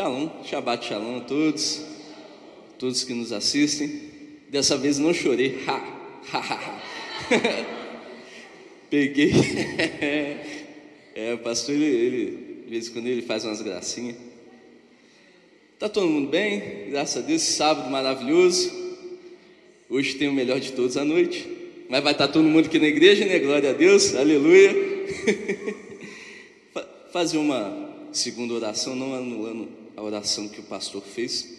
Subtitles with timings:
[0.00, 1.84] Shalom, Shabbat Shalom a todos,
[2.78, 4.00] todos que nos assistem.
[4.48, 5.76] Dessa vez não chorei, ha,
[6.32, 6.80] ha, ha, ha.
[8.88, 9.30] Peguei.
[11.14, 14.16] é, o pastor, ele, ele, de vez em quando ele faz umas gracinhas.
[15.78, 16.88] Tá todo mundo bem?
[16.88, 18.72] Graças a Deus, sábado maravilhoso.
[19.90, 21.46] Hoje tem o melhor de todos à noite.
[21.90, 23.38] Mas vai estar todo mundo aqui na igreja, né?
[23.38, 24.74] Glória a Deus, aleluia.
[27.12, 31.58] Fazer uma segunda oração, não anulando a oração que o pastor fez.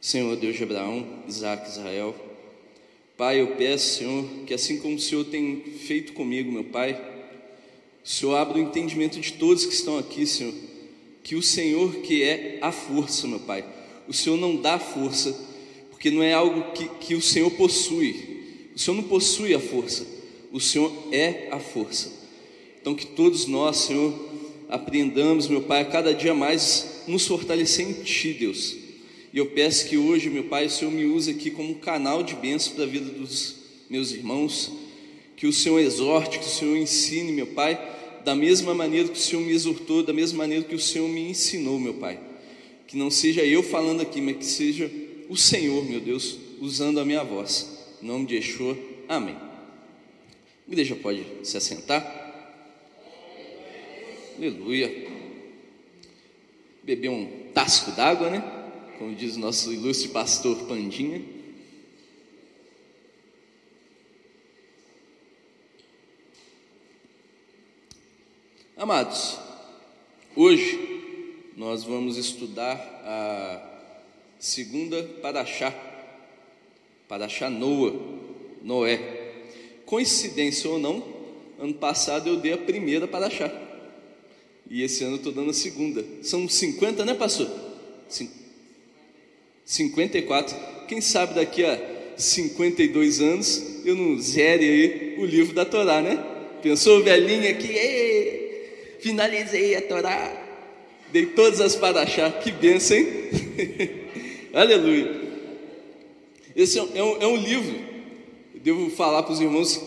[0.00, 2.14] Senhor Deus de Abraão, Isaac, Israel,
[3.16, 7.00] Pai, eu peço, Senhor, que assim como o Senhor tem feito comigo, meu Pai,
[8.04, 10.52] o Senhor abra o entendimento de todos que estão aqui, Senhor,
[11.22, 13.64] que o Senhor que é a força, meu Pai,
[14.08, 15.38] o Senhor não dá força,
[15.90, 20.04] porque não é algo que, que o Senhor possui, o Senhor não possui a força,
[20.50, 22.10] o Senhor é a força.
[22.80, 24.12] Então, que todos nós, Senhor,
[24.72, 28.82] aprendamos, meu Pai, a cada dia mais nos fortalecer em Ti, Deus
[29.32, 32.22] e eu peço que hoje, meu Pai, o Senhor me use aqui como um canal
[32.22, 33.56] de bênção para a vida dos
[33.88, 34.70] meus irmãos.
[35.36, 37.80] Que o Senhor exorte, que o Senhor ensine, meu Pai,
[38.24, 41.30] da mesma maneira que o Senhor me exortou, da mesma maneira que o Senhor me
[41.30, 42.20] ensinou, meu Pai.
[42.86, 44.90] Que não seja eu falando aqui, mas que seja
[45.30, 47.86] o Senhor, meu Deus, usando a minha voz.
[48.02, 48.76] Em nome de Yeshua,
[49.08, 49.34] amém.
[49.34, 52.21] A igreja pode se assentar.
[54.36, 54.90] Aleluia.
[56.82, 58.62] Beber um tasco d'água, né?
[59.02, 61.20] como diz o nosso ilustre pastor Pandinha.
[68.76, 69.40] Amados,
[70.36, 73.80] hoje nós vamos estudar a
[74.38, 75.74] segunda Paraxá,
[77.08, 77.92] Paraxá Noa,
[78.62, 79.32] Noé.
[79.84, 81.02] Coincidência ou não,
[81.58, 83.71] ano passado eu dei a primeira Paraxá.
[84.70, 86.04] E esse ano eu estou dando a segunda.
[86.22, 87.50] São 50, né, pastor?
[88.08, 88.42] 50.
[89.64, 90.56] 54.
[90.88, 91.78] Quem sabe daqui a
[92.16, 96.22] 52 anos eu não zere aí o livro da Torá, né?
[96.62, 97.74] Pensou velhinha aqui,
[99.00, 100.32] finalizei a Torá,
[101.10, 103.08] dei todas as paraxá, que benção, hein?
[104.54, 105.22] Aleluia.
[106.54, 107.80] Esse é um, é um livro,
[108.54, 109.82] devo falar para os irmãos,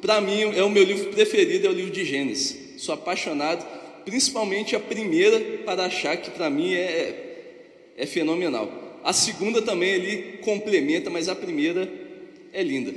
[0.00, 2.56] para mim é o meu livro preferido, é o livro de Gênesis.
[2.76, 3.66] Sou apaixonado,
[4.04, 9.00] principalmente a primeira paraxá, que para mim é, é fenomenal.
[9.02, 11.90] A segunda também ele complementa, mas a primeira
[12.52, 12.90] é linda.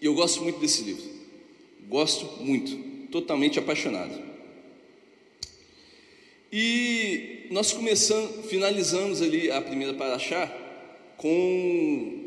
[0.00, 1.04] E eu gosto muito desse livro.
[1.88, 2.76] Gosto muito,
[3.10, 4.20] totalmente apaixonado.
[6.52, 10.46] E nós começamos, finalizamos ali a primeira paraxá
[11.16, 12.22] com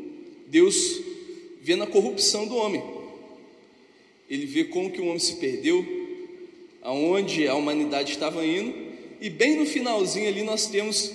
[0.46, 1.00] Deus
[1.60, 2.82] vendo a corrupção do homem.
[4.28, 5.99] Ele vê como que o homem se perdeu,
[6.82, 8.74] aonde a humanidade estava indo,
[9.20, 11.12] e bem no finalzinho ali nós temos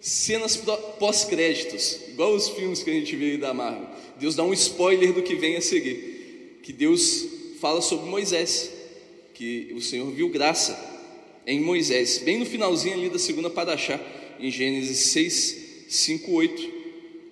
[0.00, 0.60] cenas
[0.98, 3.86] pós-créditos, igual os filmes que a gente vê aí da Marvel.
[4.18, 6.60] Deus dá um spoiler do que vem a seguir.
[6.62, 7.26] Que Deus
[7.60, 8.70] fala sobre Moisés,
[9.34, 10.90] que o Senhor viu graça
[11.46, 14.00] em Moisés, bem no finalzinho ali da segunda Padachá,
[14.38, 16.72] em Gênesis 6, 5, 8.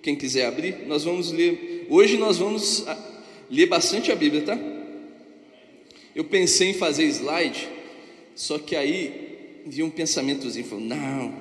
[0.01, 1.87] Quem quiser abrir, nós vamos ler.
[1.89, 4.57] Hoje nós vamos ah, ler bastante a Bíblia, tá?
[6.15, 7.67] Eu pensei em fazer slide,
[8.35, 11.33] só que aí vi um pensamentozinho, falou, não,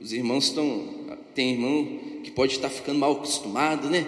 [0.00, 1.08] os irmãos estão.
[1.34, 4.06] Tem irmão que pode estar ficando mal acostumado, né?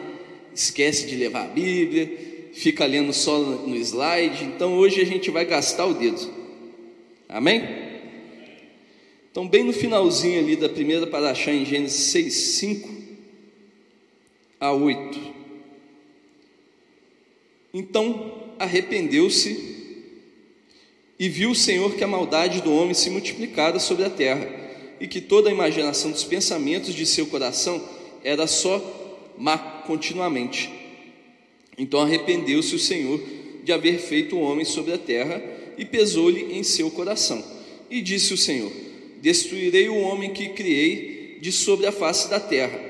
[0.54, 4.44] Esquece de levar a Bíblia, fica lendo só no slide.
[4.44, 6.40] Então hoje a gente vai gastar o dedo.
[7.28, 7.62] Amém?
[9.30, 12.88] Então, bem no finalzinho ali da primeira paraxá em Gênesis 6, 5
[14.58, 15.20] a 8.
[17.72, 19.69] Então arrependeu-se
[21.20, 24.48] e viu o Senhor que a maldade do homem se multiplicara sobre a terra
[24.98, 27.86] e que toda a imaginação dos pensamentos de seu coração
[28.24, 28.82] era só
[29.36, 30.70] má continuamente.
[31.76, 33.20] Então arrependeu-se o Senhor
[33.62, 35.42] de haver feito o homem sobre a terra
[35.76, 37.44] e pesou-lhe em seu coração.
[37.90, 38.72] E disse o Senhor:
[39.20, 42.80] Destruirei o homem que criei de sobre a face da terra,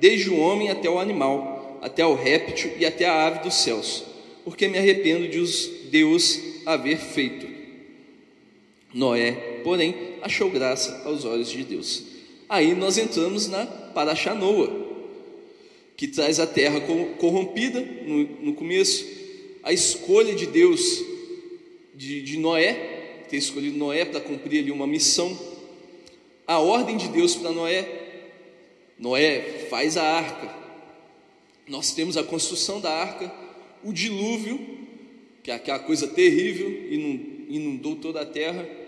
[0.00, 4.04] desde o homem até o animal, até o réptil e até a ave dos céus,
[4.42, 7.53] porque me arrependo de os Deus haver feito.
[8.94, 9.32] Noé,
[9.64, 12.04] porém, achou graça aos olhos de Deus.
[12.48, 14.70] Aí nós entramos na Paraxanoa,
[15.96, 16.80] que traz a terra
[17.18, 19.04] corrompida no, no começo,
[19.64, 21.02] a escolha de Deus
[21.94, 25.36] de, de Noé, ter escolhido Noé para cumprir ali uma missão,
[26.46, 27.88] a ordem de Deus para Noé,
[28.96, 30.54] Noé faz a arca,
[31.66, 33.32] nós temos a construção da arca,
[33.82, 34.60] o dilúvio,
[35.42, 36.70] que é aquela coisa terrível,
[37.48, 38.83] inundou toda a terra,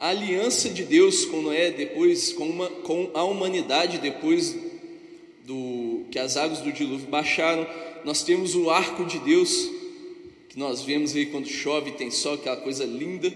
[0.00, 4.56] a aliança de Deus com Noé, depois com, uma, com a humanidade, depois
[5.44, 7.66] do que as águas do dilúvio baixaram,
[8.02, 9.70] nós temos o arco de Deus,
[10.48, 13.30] que nós vemos aí quando chove, tem sol, aquela coisa linda.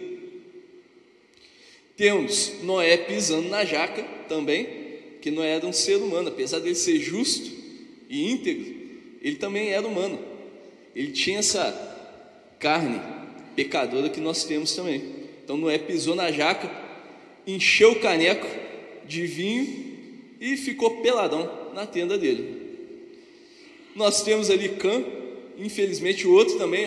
[1.99, 4.67] Temos Noé pisando na jaca também,
[5.21, 7.51] que Noé era um ser humano, apesar de ele ser justo
[8.09, 8.75] e íntegro,
[9.21, 10.19] ele também era humano.
[10.97, 11.73] Ele tinha essa
[12.59, 13.01] carne
[13.55, 15.24] pecadora que nós temos também.
[15.45, 16.71] Então Noé pisou na jaca,
[17.47, 18.47] encheu o caneco
[19.07, 19.95] de vinho
[20.41, 22.63] e ficou peladão na tenda dele.
[23.95, 25.05] Nós temos ali Cã,
[25.59, 26.87] infelizmente o outro também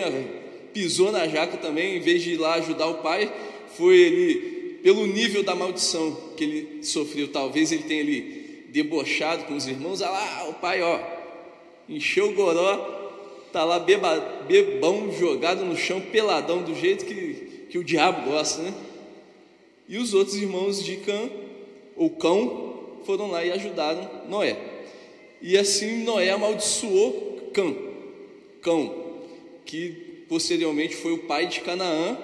[0.74, 3.32] pisou na jaca também, em vez de ir lá ajudar o pai,
[3.76, 9.56] foi ali pelo nível da maldição que ele sofreu, talvez ele tenha ali debochado com
[9.56, 11.00] os irmãos, ah lá, o pai, ó,
[11.88, 12.76] encheu o goró,
[13.52, 17.27] tá lá beba, bebão jogado no chão, peladão, do jeito que,
[17.68, 18.74] que o diabo gosta, né?
[19.88, 21.30] E os outros irmãos de Cã,
[21.96, 24.56] ou Cão, foram lá e ajudaram Noé.
[25.40, 27.74] E assim Noé amaldiçoou Cã,
[28.60, 29.22] Cão,
[29.64, 32.18] que posteriormente foi o pai de Canaã,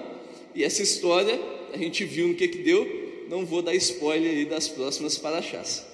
[0.53, 1.39] e essa história
[1.73, 5.85] a gente viu no que que deu, não vou dar spoiler aí das próximas paraxás.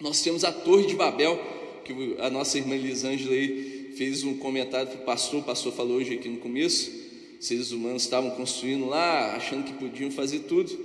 [0.00, 1.40] Nós temos a Torre de Babel,
[1.84, 5.98] que a nossa irmã Elisângela aí fez um comentário para o pastor, o pastor falou
[5.98, 7.03] hoje aqui no começo,
[7.44, 10.76] seres humanos estavam construindo lá, achando que podiam fazer tudo,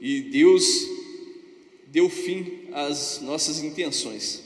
[0.00, 0.86] e Deus
[1.86, 4.42] deu fim às nossas intenções,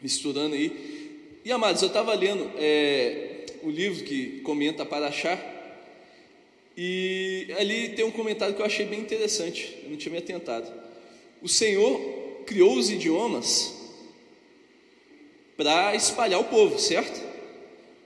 [0.00, 1.40] misturando aí.
[1.44, 5.38] E amados, eu estava lendo é, o livro que comenta Paraxá,
[6.76, 10.72] e ali tem um comentário que eu achei bem interessante, eu não tinha me atentado.
[11.42, 12.00] O Senhor
[12.46, 13.74] criou os idiomas
[15.56, 17.27] para espalhar o povo, certo?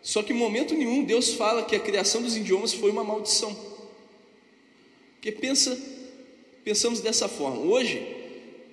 [0.03, 3.57] Só que em momento nenhum Deus fala que a criação dos idiomas foi uma maldição.
[5.15, 5.81] Porque pensa,
[6.65, 7.61] pensamos dessa forma.
[7.61, 8.05] Hoje,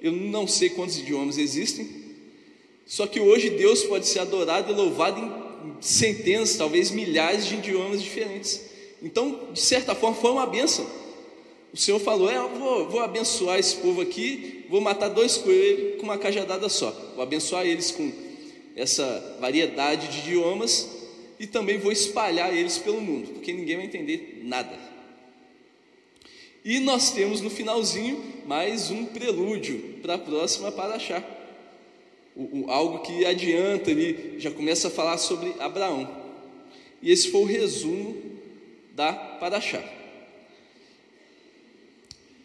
[0.02, 1.88] eu não sei quantos idiomas existem,
[2.88, 8.02] só que hoje Deus pode ser adorado e louvado em centenas, talvez milhares de idiomas
[8.02, 8.62] diferentes.
[9.04, 10.90] Então, de certa forma, foi uma bênção.
[11.72, 16.04] O Senhor falou: é, vou, vou abençoar esse povo aqui, vou matar dois coelhos com
[16.04, 16.90] uma cajadada só.
[17.14, 18.12] Vou abençoar eles com
[18.76, 20.99] essa variedade de idiomas
[21.40, 24.78] e também vou espalhar eles pelo mundo, porque ninguém vai entender nada.
[26.66, 31.24] E nós temos no finalzinho mais um prelúdio para a próxima Paraxá.
[32.36, 36.08] O, o, algo que adianta ali, já começa a falar sobre Abraão.
[37.02, 38.22] E esse foi o resumo
[38.94, 39.82] da Paraxá.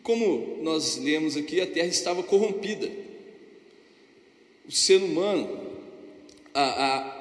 [0.05, 2.91] Como nós lemos aqui, a terra estava corrompida.
[4.69, 5.75] O ser humano
[6.55, 7.14] a, a,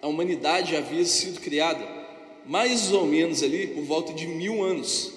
[0.00, 1.96] a humanidade havia sido criada
[2.46, 5.12] mais ou menos ali por volta de mil anos.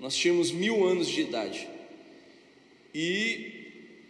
[0.00, 1.68] Nós tínhamos mil anos de idade.
[2.94, 3.50] E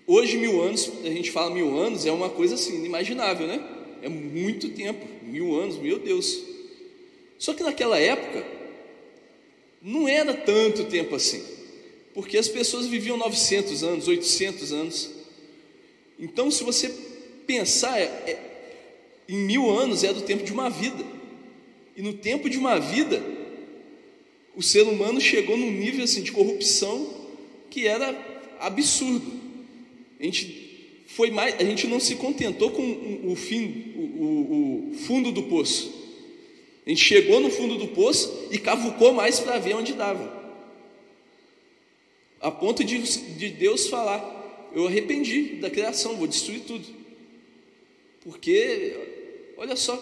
[0.07, 3.61] hoje, mil anos, a gente fala mil anos, é uma coisa assim, inimaginável, né?
[4.03, 6.39] É muito tempo, mil anos, meu Deus.
[7.39, 8.45] Só que naquela época,
[9.81, 11.43] não era tanto tempo assim,
[12.13, 15.11] porque as pessoas viviam 900 anos, 800 anos.
[16.19, 16.93] Então, se você
[17.47, 18.48] pensar, é, é
[19.29, 21.05] em mil anos é do tempo de uma vida.
[21.97, 23.23] E no tempo de uma vida,
[24.57, 27.29] o ser humano chegou num nível assim de corrupção
[27.69, 28.17] que era
[28.59, 29.31] absurdo.
[30.19, 34.95] A gente foi mais, a gente não se contentou com o fim, o, o, o
[34.95, 35.93] fundo do poço.
[36.87, 40.39] A gente chegou no fundo do poço e cavucou mais para ver onde dava.
[42.41, 46.87] A ponto de, de Deus falar: Eu arrependi da criação, vou destruir tudo.
[48.23, 49.18] Porque
[49.59, 50.01] Olha só.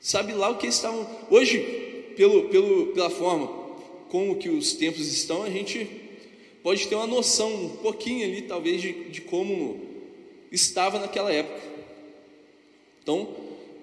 [0.00, 1.06] Sabe lá o que estavam.
[1.30, 1.58] Hoje,
[2.16, 3.46] pelo, pelo, pela forma
[4.08, 5.86] como que os tempos estão, a gente
[6.62, 9.78] pode ter uma noção um pouquinho ali, talvez, de, de como
[10.50, 11.60] estava naquela época.
[13.02, 13.36] Então,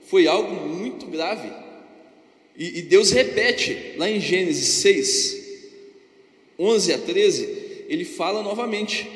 [0.07, 1.51] foi algo muito grave.
[2.57, 5.43] E, e Deus repete lá em Gênesis 6,
[6.57, 9.07] 11 a 13, ele fala novamente: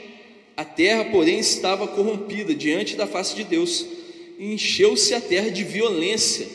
[0.56, 3.97] A terra, porém, estava corrompida diante da face de Deus
[4.38, 6.48] encheu-se a terra de violência.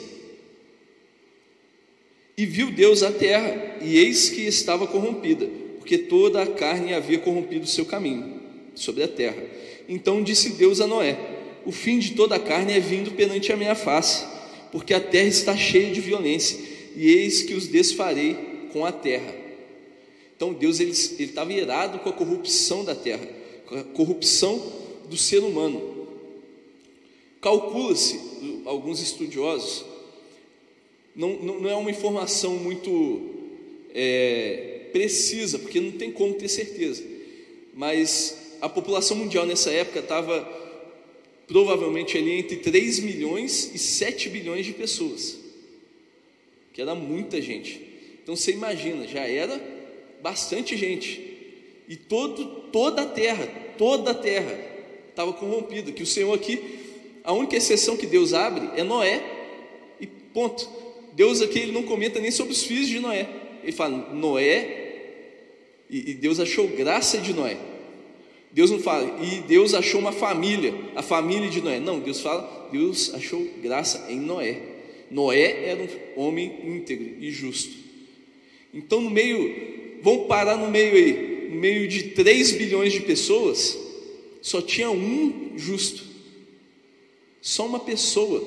[2.37, 5.49] E viu Deus a terra, e eis que estava corrompida,
[5.79, 8.41] porque toda a carne havia corrompido o seu caminho
[8.75, 9.43] sobre a terra.
[9.89, 11.19] Então disse Deus a Noé:
[11.67, 14.25] O fim de toda a carne é vindo perante a minha face,
[14.71, 16.59] porque a terra está cheia de violência,
[16.97, 19.35] e eis que os desfarei com a terra.
[20.35, 23.29] Então Deus ele, estava irado com a corrupção da terra,
[23.67, 24.61] com a corrupção
[25.09, 25.92] do ser humano.
[27.43, 28.19] Calcula-se,
[28.65, 29.85] alguns estudiosos,
[31.15, 33.21] não, não, é uma informação muito
[33.95, 37.05] é, precisa, porque não tem como ter certeza.
[37.75, 40.41] Mas a população mundial nessa época estava
[41.47, 45.39] provavelmente ali entre 3 milhões e 7 bilhões de pessoas,
[46.73, 47.81] que era muita gente.
[48.23, 49.61] Então você imagina, já era
[50.23, 51.33] bastante gente.
[51.89, 53.47] E todo, toda a terra,
[53.77, 54.59] toda a terra
[55.11, 55.93] estava corrompida.
[55.93, 56.59] Que o Senhor aqui,
[57.25, 59.23] a única exceção que Deus abre é Noé,
[60.01, 60.69] e ponto.
[61.15, 63.29] Deus aqui ele não comenta nem sobre os filhos de Noé.
[63.63, 64.83] Ele fala Noé,
[65.89, 67.57] e, e Deus achou graça de Noé.
[68.51, 71.79] Deus não fala, e Deus achou uma família, a família de Noé.
[71.79, 74.61] Não, Deus fala, Deus achou graça em Noé.
[75.11, 77.77] Noé era um homem íntegro e justo.
[78.73, 83.79] Então, no meio, vamos parar no meio aí, no meio de 3 bilhões de pessoas,
[84.41, 86.12] só tinha um justo.
[87.43, 88.41] Só uma pessoa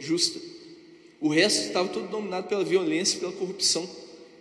[0.00, 0.40] justa.
[1.20, 3.88] O resto estava todo dominado pela violência e pela corrupção.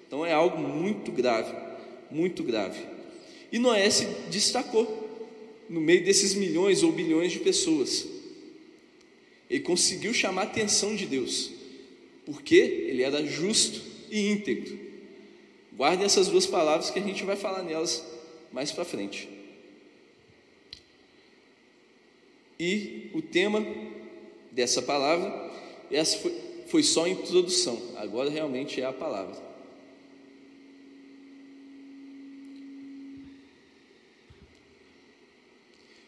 [0.07, 1.55] Então é algo muito grave,
[2.09, 2.79] muito grave.
[3.51, 5.07] E Noé se destacou
[5.69, 8.07] no meio desses milhões ou bilhões de pessoas.
[9.47, 11.51] Ele conseguiu chamar a atenção de Deus,
[12.25, 14.79] porque ele era justo e íntegro.
[15.75, 18.03] Guardem essas duas palavras que a gente vai falar nelas
[18.51, 19.29] mais para frente.
[22.59, 23.65] E o tema
[24.59, 25.49] dessa palavra,
[25.89, 26.33] essa foi,
[26.67, 29.35] foi só a introdução, agora realmente é a palavra.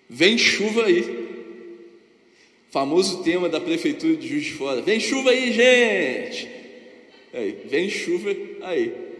[0.09, 1.29] Vem chuva aí.
[2.69, 4.81] Famoso tema da prefeitura de Juiz de Fora.
[4.81, 6.49] Vem chuva aí, gente.
[7.33, 9.10] Aí, vem chuva aí.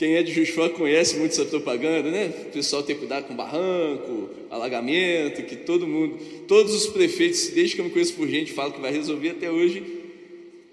[0.00, 2.32] Quem é de Juiz conhece muito essa propaganda, né?
[2.46, 7.74] O pessoal tem que cuidar com barranco, alagamento, que todo mundo, todos os prefeitos, desde
[7.74, 9.84] que eu me conheço por gente, falam que vai resolver até hoje,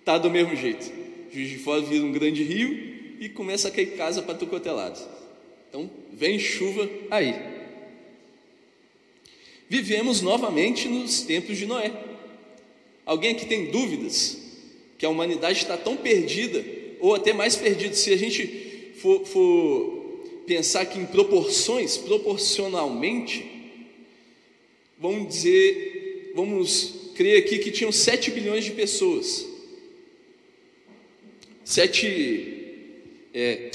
[0.05, 0.89] tá do mesmo jeito.
[1.29, 2.73] Juiz de Fora vira um grande rio
[3.19, 4.97] e começa a cair casa para tucotelado.
[5.67, 7.35] Então, vem chuva aí
[9.69, 11.91] vivemos novamente nos tempos de Noé.
[13.05, 14.37] Alguém que tem dúvidas
[14.97, 16.63] que a humanidade está tão perdida,
[17.01, 18.66] ou até mais perdida, se a gente
[18.97, 19.97] for, for
[20.45, 23.45] pensar que em proporções, proporcionalmente,
[24.97, 29.45] vamos dizer, vamos crer aqui que tinham 7 bilhões de pessoas.
[31.63, 32.65] 7.
[33.33, 33.71] É,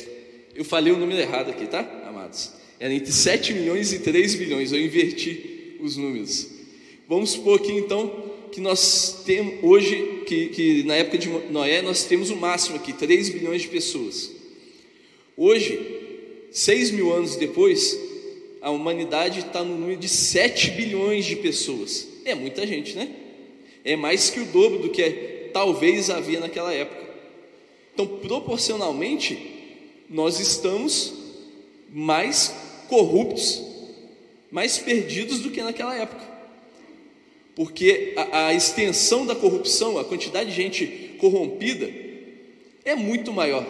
[0.55, 2.53] eu falei o número errado aqui, tá, amados?
[2.81, 6.49] Era entre 7 milhões e 3 bilhões, eu inverti os números.
[7.09, 12.05] Vamos supor aqui então que nós temos hoje, que, que na época de Noé, nós
[12.05, 14.42] temos o máximo aqui, 3 bilhões de pessoas.
[15.37, 17.99] Hoje, 6 mil anos depois,
[18.61, 22.07] a humanidade está no número de 7 bilhões de pessoas.
[22.25, 23.11] É muita gente, né?
[23.85, 27.03] É mais que o dobro do que talvez havia naquela época.
[27.95, 29.39] Então, proporcionalmente,
[30.09, 31.15] nós estamos
[31.91, 32.55] mais
[32.89, 33.73] corruptos
[34.53, 36.23] mais perdidos do que naquela época.
[37.57, 41.91] Porque a, a extensão da corrupção, a quantidade de gente corrompida,
[42.85, 43.65] é muito maior.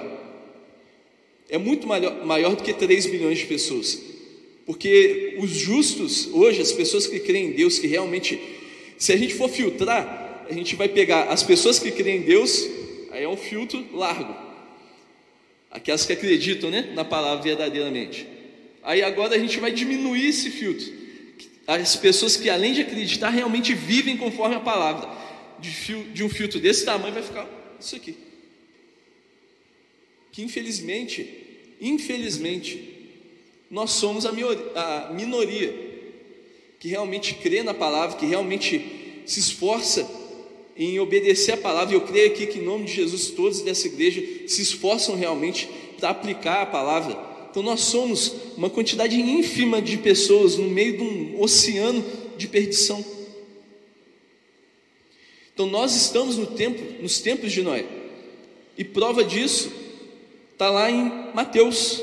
[1.49, 4.00] É muito maior, maior do que 3 bilhões de pessoas.
[4.64, 8.40] Porque os justos, hoje, as pessoas que creem em Deus, que realmente,
[8.96, 12.68] se a gente for filtrar, a gente vai pegar as pessoas que creem em Deus,
[13.11, 14.34] aí é um filtro largo.
[15.70, 18.26] Aquelas que acreditam né, na palavra verdadeiramente.
[18.82, 20.87] Aí agora a gente vai diminuir esse filtro.
[21.66, 25.08] As pessoas que, além de acreditar, realmente vivem conforme a palavra.
[25.61, 27.49] De, fio, de um filtro desse tamanho vai ficar
[27.80, 28.16] isso aqui.
[30.32, 31.28] Que infelizmente,
[31.80, 32.82] infelizmente,
[33.70, 34.32] nós somos a
[35.12, 35.92] minoria
[36.80, 40.10] que realmente crê na palavra, que realmente se esforça
[40.76, 41.94] em obedecer a palavra.
[41.94, 45.68] E eu creio aqui que, em nome de Jesus, todos dessa igreja se esforçam realmente
[46.00, 51.02] para aplicar a palavra então nós somos uma quantidade ínfima de pessoas no meio de
[51.02, 52.02] um oceano
[52.34, 53.04] de perdição.
[55.52, 57.84] Então nós estamos no tempo, nos tempos de Noé.
[58.78, 59.70] E prova disso
[60.52, 62.02] está lá em Mateus.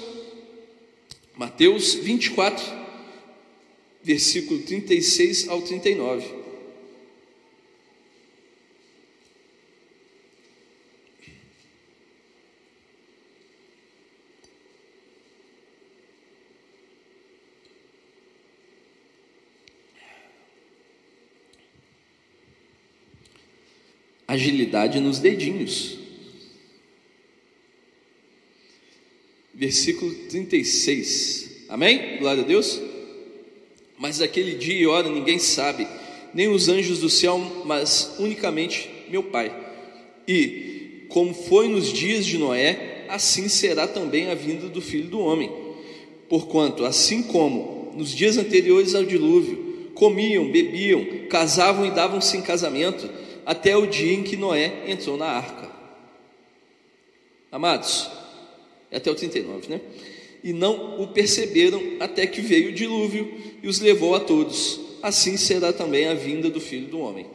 [1.35, 2.63] Mateus 24,
[4.03, 6.39] versículo 36 ao 39.
[24.29, 25.97] agilidade nos dedinhos.
[29.59, 31.65] Versículo 36.
[31.67, 32.17] Amém?
[32.17, 32.79] Glória a Deus.
[33.97, 35.85] Mas aquele dia e hora ninguém sabe,
[36.33, 39.53] nem os anjos do céu, mas unicamente meu Pai.
[40.25, 45.19] E como foi nos dias de Noé, assim será também a vinda do filho do
[45.19, 45.51] homem.
[46.29, 53.09] Porquanto, assim como nos dias anteriores ao dilúvio, comiam, bebiam, casavam e davam-se em casamento,
[53.45, 55.69] até o dia em que Noé entrou na arca.
[57.51, 58.18] Amados,
[58.91, 59.81] até o 39, né?
[60.43, 63.31] E não o perceberam até que veio o dilúvio
[63.61, 64.79] e os levou a todos.
[65.01, 67.25] Assim será também a vinda do filho do homem.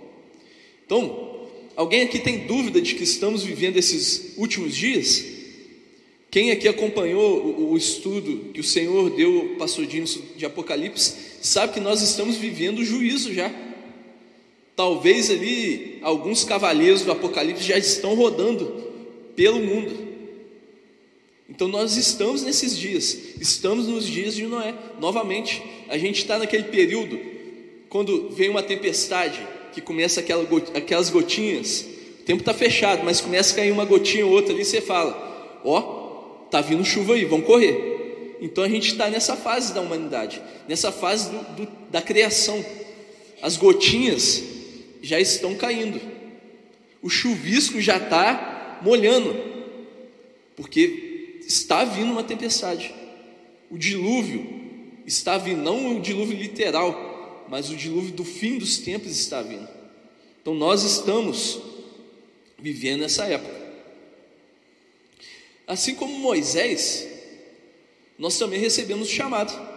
[0.87, 5.25] Então, alguém aqui tem dúvida de que estamos vivendo esses últimos dias?
[6.31, 10.05] Quem aqui acompanhou o, o estudo que o Senhor deu, pastor Dinho,
[10.37, 13.55] de Apocalipse, sabe que nós estamos vivendo o juízo já.
[14.75, 18.67] Talvez ali alguns cavaleiros do Apocalipse já estão rodando
[19.37, 20.04] pelo mundo.
[21.55, 24.75] Então nós estamos nesses dias, estamos nos dias de Noé.
[24.99, 27.17] Novamente, a gente está naquele período
[27.89, 29.41] quando vem uma tempestade
[29.73, 30.45] que começa aquela,
[30.75, 31.87] aquelas gotinhas.
[32.21, 34.65] O tempo está fechado, mas começa a cair uma gotinha ou outra ali.
[34.65, 38.37] Você fala: Ó, oh, tá vindo chuva aí, vamos correr.
[38.41, 42.65] Então a gente está nessa fase da humanidade, nessa fase do, do, da criação.
[43.41, 44.43] As gotinhas
[45.01, 46.01] já estão caindo,
[47.01, 49.37] o chuvisco já está molhando,
[50.57, 51.04] porque
[51.47, 52.95] está vindo uma tempestade.
[53.71, 59.11] O dilúvio está vindo, não o dilúvio literal, mas o dilúvio do fim dos tempos
[59.11, 59.69] está vindo.
[60.41, 61.61] Então nós estamos
[62.59, 63.65] vivendo essa época.
[65.67, 67.09] Assim como Moisés,
[68.19, 69.75] nós também recebemos chamado.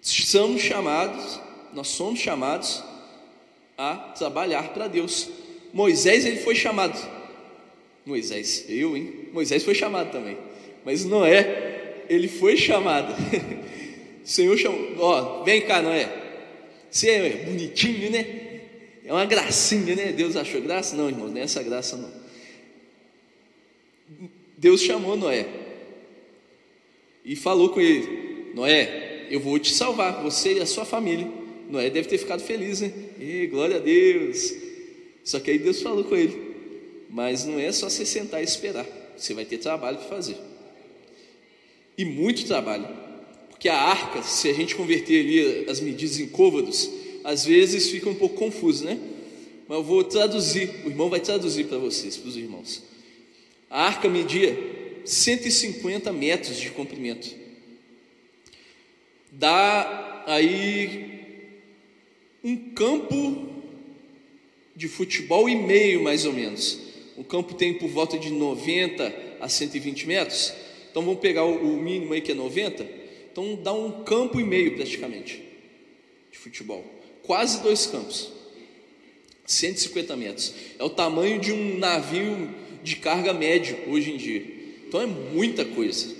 [0.00, 1.40] Somos chamados,
[1.72, 2.82] nós somos chamados
[3.76, 5.28] a trabalhar para Deus.
[5.72, 7.15] Moisés ele foi chamado.
[8.06, 9.12] Moisés, eu, hein?
[9.32, 10.38] Moisés foi chamado também.
[10.84, 13.12] Mas Noé, ele foi chamado.
[14.24, 16.08] o Senhor chamou, ó, vem cá, Noé.
[16.88, 18.60] Você é bonitinho, né?
[19.04, 20.12] É uma gracinha, né?
[20.12, 20.94] Deus achou graça?
[20.96, 22.12] Não, irmão, não é essa graça não.
[24.56, 25.46] Deus chamou Noé
[27.24, 31.28] e falou com ele: Noé, eu vou te salvar, você e a sua família.
[31.68, 32.92] Noé deve ter ficado feliz, né?
[33.20, 34.54] E, glória a Deus.
[35.24, 36.45] Só que aí Deus falou com ele:
[37.08, 40.36] Mas não é só você sentar e esperar, você vai ter trabalho para fazer.
[41.96, 42.86] E muito trabalho,
[43.50, 46.90] porque a arca, se a gente converter ali as medidas em côvados,
[47.24, 48.98] às vezes fica um pouco confuso, né?
[49.66, 52.82] Mas eu vou traduzir, o irmão vai traduzir para vocês, para os irmãos.
[53.68, 54.56] A arca media
[55.04, 57.34] 150 metros de comprimento.
[59.32, 61.10] Dá aí
[62.44, 63.48] um campo
[64.74, 66.85] de futebol e meio, mais ou menos.
[67.16, 70.52] O campo tem por volta de 90 a 120 metros.
[70.90, 72.86] Então vamos pegar o mínimo aí que é 90.
[73.32, 75.42] Então dá um campo e meio praticamente
[76.30, 76.84] de futebol.
[77.22, 78.30] Quase dois campos.
[79.44, 80.54] 150 metros.
[80.78, 82.48] É o tamanho de um navio
[82.82, 84.42] de carga médio hoje em dia.
[84.86, 86.14] Então é muita coisa.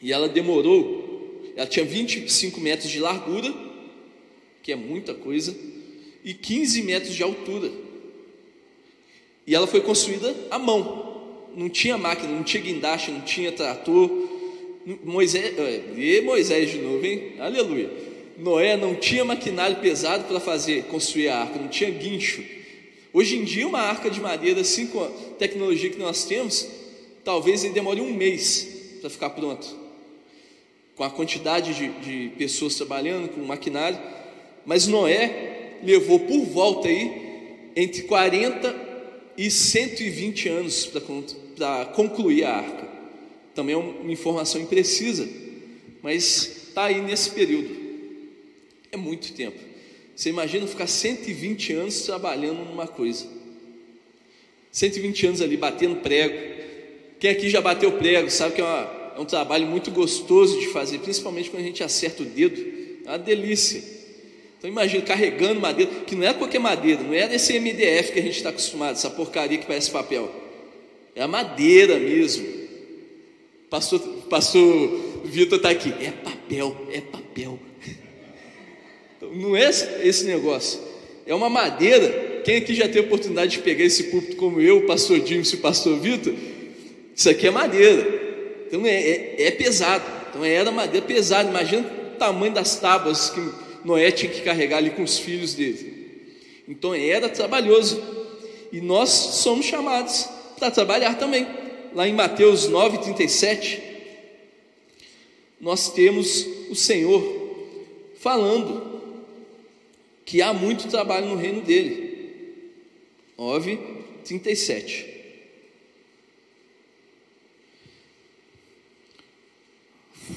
[0.00, 3.52] E ela demorou, ela tinha 25 metros de largura
[4.64, 5.54] que é muita coisa,
[6.24, 7.70] e 15 metros de altura.
[9.46, 11.04] E ela foi construída à mão.
[11.56, 14.10] Não tinha máquina, não tinha guindaste, não tinha trator.
[15.04, 15.54] Moisés,
[15.96, 17.34] e Moisés de novo, hein?
[17.38, 17.90] Aleluia.
[18.36, 22.42] Noé não tinha maquinário pesado para fazer, construir a arca, não tinha guincho.
[23.12, 26.68] Hoje em dia, uma arca de madeira, assim com a tecnologia que nós temos,
[27.22, 29.66] talvez ele demore um mês para ficar pronto.
[30.96, 33.98] Com a quantidade de, de pessoas trabalhando, com o maquinário,
[34.66, 38.83] mas Noé levou por volta aí entre 40
[39.36, 40.86] e 120 anos
[41.56, 42.88] para concluir a arca.
[43.54, 45.28] Também é uma informação imprecisa,
[46.02, 47.70] mas está aí nesse período.
[48.90, 49.58] É muito tempo.
[50.14, 53.26] Você imagina ficar 120 anos trabalhando numa coisa.
[54.70, 56.54] 120 anos ali batendo prego.
[57.18, 60.68] Quem aqui já bateu prego sabe que é, uma, é um trabalho muito gostoso de
[60.68, 62.60] fazer, principalmente quando a gente acerta o dedo.
[63.04, 63.82] É uma delícia.
[64.64, 68.22] Então imagina carregando madeira, que não é qualquer madeira, não é desse MDF que a
[68.22, 70.34] gente está acostumado, essa porcaria que parece papel.
[71.14, 72.46] É a madeira mesmo.
[73.68, 74.00] Pastor,
[74.30, 75.92] pastor Vitor está aqui.
[76.00, 77.58] É papel, é papel.
[79.18, 80.80] Então, não é esse negócio.
[81.26, 82.40] É uma madeira.
[82.42, 85.56] Quem aqui já teve oportunidade de pegar esse púlpito como eu, o pastor James e
[85.56, 86.32] o pastor Vitor?
[87.14, 88.02] Isso aqui é madeira.
[88.66, 90.04] Então é, é, é pesado.
[90.30, 91.50] Então era madeira pesada.
[91.50, 96.04] Imagina o tamanho das tábuas que Noé tinha que carregar ali com os filhos dele.
[96.66, 98.02] Então era trabalhoso.
[98.72, 101.46] E nós somos chamados para trabalhar também.
[101.94, 103.80] Lá em Mateus 9:37,
[105.60, 107.22] nós temos o Senhor
[108.18, 109.02] falando
[110.24, 112.40] que há muito trabalho no reino dele.
[113.38, 115.12] 9:37.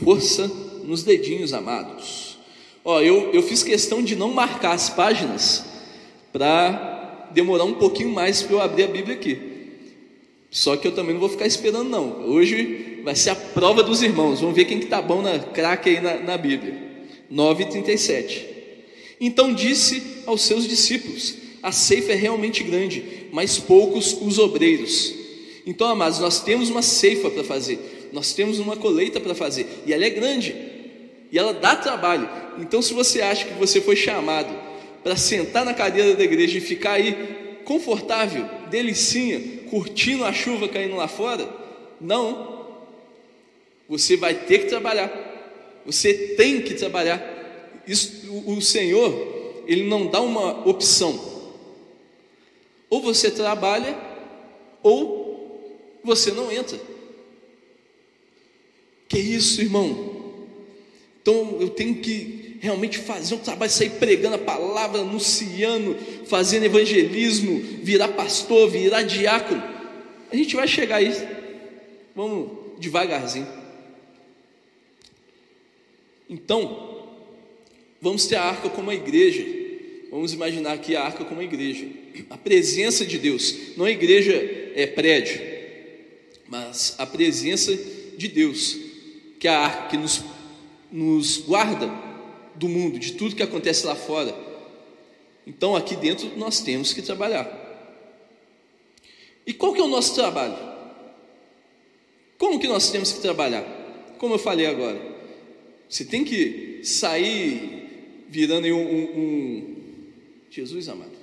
[0.03, 0.47] Força
[0.83, 2.36] nos dedinhos, amados.
[2.87, 5.65] Ó, eu, eu fiz questão de não marcar as páginas
[6.31, 9.37] para demorar um pouquinho mais para eu abrir a Bíblia aqui.
[10.49, 12.25] Só que eu também não vou ficar esperando, não.
[12.29, 14.39] Hoje vai ser a prova dos irmãos.
[14.39, 16.75] Vamos ver quem que tá bom na craque aí na, na Bíblia.
[17.29, 18.45] 9,37.
[19.19, 25.13] Então disse aos seus discípulos: A ceifa é realmente grande, mas poucos os obreiros.
[25.65, 29.91] Então, amados, nós temos uma ceifa para fazer, nós temos uma colheita para fazer, e
[29.91, 30.55] ela é grande,
[31.31, 32.29] e ela dá trabalho.
[32.57, 34.53] Então, se você acha que você foi chamado
[35.03, 40.95] para sentar na cadeira da igreja e ficar aí confortável, delicinha, curtindo a chuva caindo
[40.95, 41.47] lá fora,
[41.99, 42.65] não.
[43.89, 45.11] Você vai ter que trabalhar.
[45.85, 47.21] Você tem que trabalhar.
[47.85, 51.37] Isso, o, o Senhor, ele não dá uma opção.
[52.89, 53.97] Ou você trabalha,
[54.81, 56.79] ou você não entra.
[59.09, 60.16] Que isso, irmão?
[61.27, 67.59] Então eu tenho que realmente fazer um trabalho, sair pregando a palavra, anunciando, fazendo evangelismo,
[67.83, 69.61] virar pastor, virar diácono.
[70.31, 71.11] A gente vai chegar aí,
[72.15, 73.45] vamos devagarzinho.
[76.29, 77.09] Então,
[78.01, 79.45] vamos ter a arca como a igreja.
[80.09, 81.87] Vamos imaginar aqui a arca como a igreja.
[82.29, 84.31] A presença de Deus, não a igreja
[84.73, 85.41] é prédio,
[86.47, 87.77] mas a presença
[88.15, 88.77] de Deus,
[89.37, 90.23] que é a arca que nos,
[90.91, 91.89] nos guarda
[92.55, 94.35] do mundo, de tudo que acontece lá fora.
[95.45, 97.65] Então aqui dentro nós temos que trabalhar.
[99.45, 100.57] E qual que é o nosso trabalho?
[102.37, 103.63] Como que nós temos que trabalhar?
[104.17, 104.99] Como eu falei agora,
[105.89, 109.75] você tem que sair virando um, um, um
[110.49, 111.17] Jesus amado.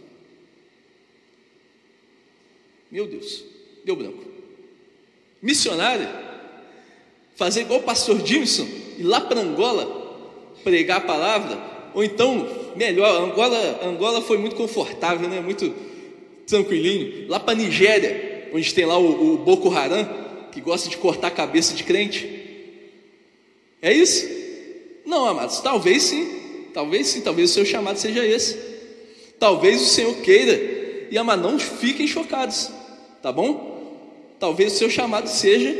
[2.90, 3.44] Meu Deus,
[3.84, 4.34] deu branco
[5.44, 6.08] missionário,
[7.36, 8.66] fazer igual o pastor Jimson,
[8.98, 10.02] ir lá para Angola
[10.62, 11.58] pregar a palavra,
[11.94, 15.40] ou então, melhor, Angola, Angola foi muito confortável, né?
[15.40, 15.72] muito
[16.46, 20.08] tranquilinho, lá para Nigéria, onde tem lá o, o Boko Haram,
[20.50, 22.28] que gosta de cortar a cabeça de crente.
[23.80, 24.26] É isso?
[25.04, 28.58] Não, amados, talvez sim, talvez sim, talvez o seu chamado seja esse.
[29.38, 32.70] Talvez o Senhor queira, e amados, não fiquem chocados,
[33.22, 33.74] tá bom?
[34.40, 35.70] Talvez o seu chamado seja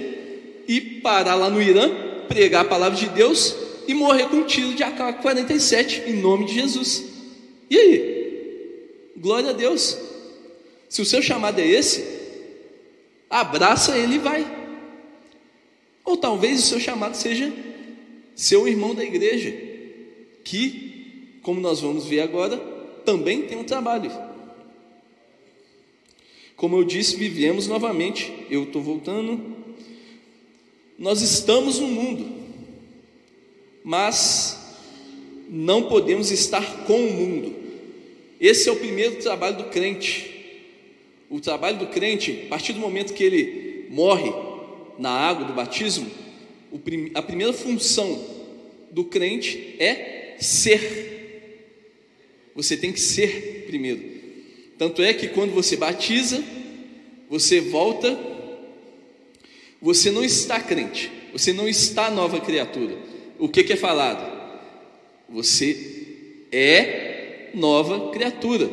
[0.68, 1.90] ir parar lá no Irã,
[2.28, 3.54] pregar a palavra de Deus
[3.86, 7.04] e morrer com um tiro de AK-47 em nome de Jesus.
[7.70, 9.10] E aí?
[9.16, 9.98] Glória a Deus.
[10.88, 12.04] Se o seu chamado é esse,
[13.28, 14.46] abraça ele e vai.
[16.04, 17.52] Ou talvez o seu chamado seja
[18.34, 19.52] ser um irmão da igreja,
[20.42, 22.56] que, como nós vamos ver agora,
[23.04, 24.10] também tem um trabalho.
[26.56, 28.32] Como eu disse, vivemos novamente.
[28.48, 29.63] Eu estou voltando.
[30.98, 32.32] Nós estamos no mundo,
[33.82, 34.58] mas
[35.48, 37.54] não podemos estar com o mundo.
[38.40, 40.30] Esse é o primeiro trabalho do crente.
[41.28, 44.32] O trabalho do crente, a partir do momento que ele morre
[44.98, 46.10] na água do batismo,
[47.14, 48.24] a primeira função
[48.90, 51.72] do crente é ser.
[52.54, 54.00] Você tem que ser primeiro.
[54.78, 56.42] Tanto é que quando você batiza,
[57.28, 58.16] você volta,
[59.84, 62.96] você não está crente, você não está nova criatura.
[63.38, 64.32] O que, que é falado?
[65.28, 68.70] Você é nova criatura.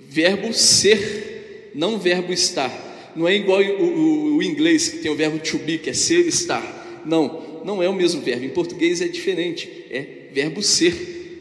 [0.00, 3.12] Verbo ser, não verbo estar.
[3.14, 5.92] Não é igual o, o, o, inglês que tem o verbo to be, que é
[5.92, 7.02] ser estar.
[7.06, 8.44] Não, não é o mesmo verbo.
[8.44, 9.70] Em português é diferente.
[9.92, 11.38] É verbo ser.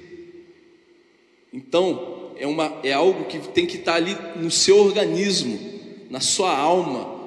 [1.51, 5.60] Então, é, uma, é algo que tem que estar ali no seu organismo,
[6.08, 7.18] na sua alma.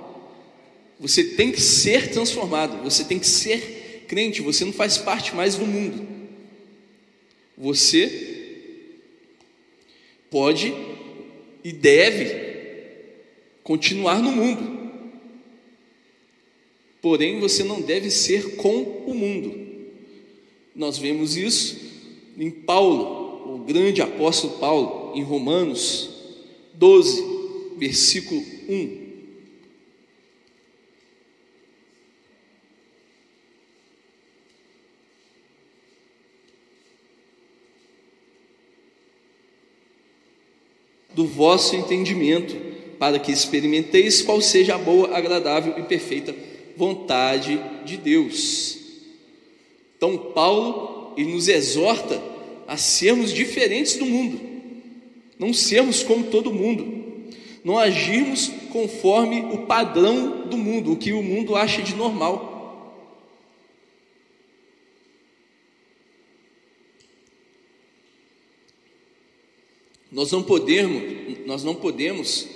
[1.03, 5.57] Você tem que ser transformado, você tem que ser crente, você não faz parte mais
[5.57, 6.07] do mundo.
[7.59, 8.61] Você
[10.31, 10.73] pode
[11.65, 12.53] e deve
[13.65, 14.93] continuar no mundo.
[17.01, 19.59] Porém, você não deve ser com o mundo.
[20.73, 21.81] Nós vemos isso
[22.39, 26.11] em Paulo, o grande apóstolo Paulo em Romanos
[26.75, 27.25] 12,
[27.77, 29.02] versículo 1.
[41.23, 42.57] Do vosso entendimento,
[42.99, 46.35] para que experimenteis qual seja a boa, agradável e perfeita
[46.77, 48.79] vontade de Deus.
[49.97, 52.21] Então, Paulo, ele nos exorta
[52.67, 54.53] a sermos diferentes do mundo
[55.43, 56.87] não sermos como todo mundo,
[57.65, 62.52] não agirmos conforme o padrão do mundo, o que o mundo acha de normal.
[70.13, 71.03] Nós não podemos,
[71.47, 72.47] nós não podemos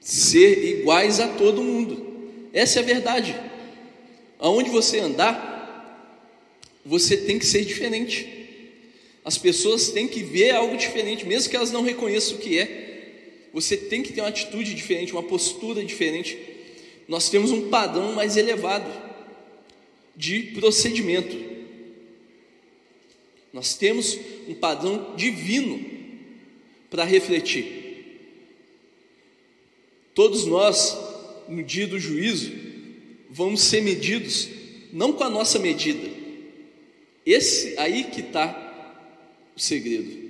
[0.00, 2.48] ser iguais a todo mundo.
[2.52, 3.40] Essa é a verdade.
[4.40, 5.48] Aonde você andar,
[6.84, 8.26] você tem que ser diferente.
[9.24, 13.50] As pessoas têm que ver algo diferente, mesmo que elas não reconheçam o que é.
[13.52, 16.36] Você tem que ter uma atitude diferente, uma postura diferente.
[17.06, 18.90] Nós temos um padrão mais elevado
[20.16, 21.36] de procedimento.
[23.52, 25.97] Nós temos um padrão divino
[26.90, 27.78] para refletir.
[30.14, 30.96] Todos nós,
[31.48, 32.52] no dia do juízo,
[33.30, 34.48] vamos ser medidos
[34.92, 36.08] não com a nossa medida.
[37.24, 38.66] Esse aí que está
[39.56, 40.28] o segredo.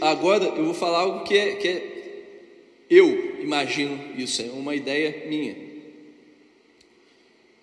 [0.00, 1.98] Agora eu vou falar algo que é, que é
[2.90, 5.54] eu imagino isso, é uma ideia minha.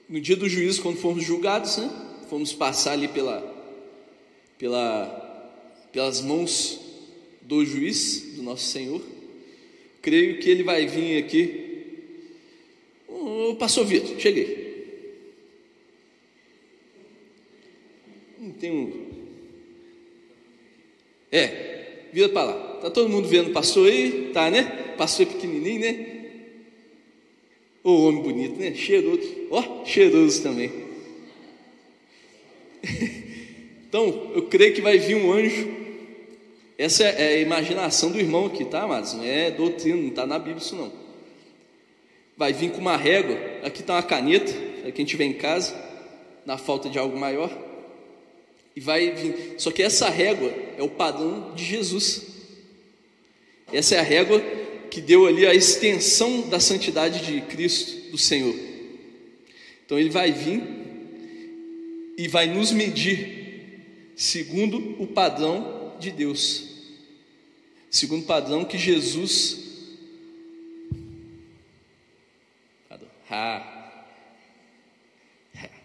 [0.08, 1.90] No dia do juízo, quando fomos julgados, né,
[2.30, 3.42] fomos passar ali pela,
[4.60, 5.25] pela,
[5.96, 6.78] pelas mãos
[7.42, 9.02] do juiz, do nosso Senhor,
[10.02, 11.64] creio que ele vai vir aqui.
[13.08, 14.66] O pastor Vitor, cheguei.
[18.38, 19.06] Não tem um.
[21.32, 22.78] É, vira para lá.
[22.82, 24.32] Tá todo mundo vendo o pastor aí?
[24.34, 24.64] Tá, né?
[24.98, 26.26] Pastor pequenininho, né?
[27.86, 28.74] Ô oh, homem bonito, né?
[28.74, 29.48] Cheiroso.
[29.50, 30.74] Ó, oh, cheiroso também.
[33.88, 35.85] então, eu creio que vai vir um anjo.
[36.78, 39.14] Essa é a imaginação do irmão aqui, tá, amados?
[39.14, 40.92] Não é doutrina, não está na Bíblia isso não.
[42.36, 43.38] Vai vir com uma régua.
[43.64, 45.74] Aqui está uma caneta, para quem estiver em casa,
[46.46, 47.50] na falta de algo maior.
[48.76, 49.56] E vai vir.
[49.58, 52.24] Só que essa régua é o padrão de Jesus.
[53.72, 54.42] Essa é a régua
[54.92, 58.56] que deu ali a extensão da santidade de Cristo, do Senhor.
[59.86, 60.62] Então ele vai vir
[62.18, 66.65] e vai nos medir segundo o padrão de Deus.
[67.96, 69.64] Segundo padrão que Jesus
[73.30, 74.04] Ah.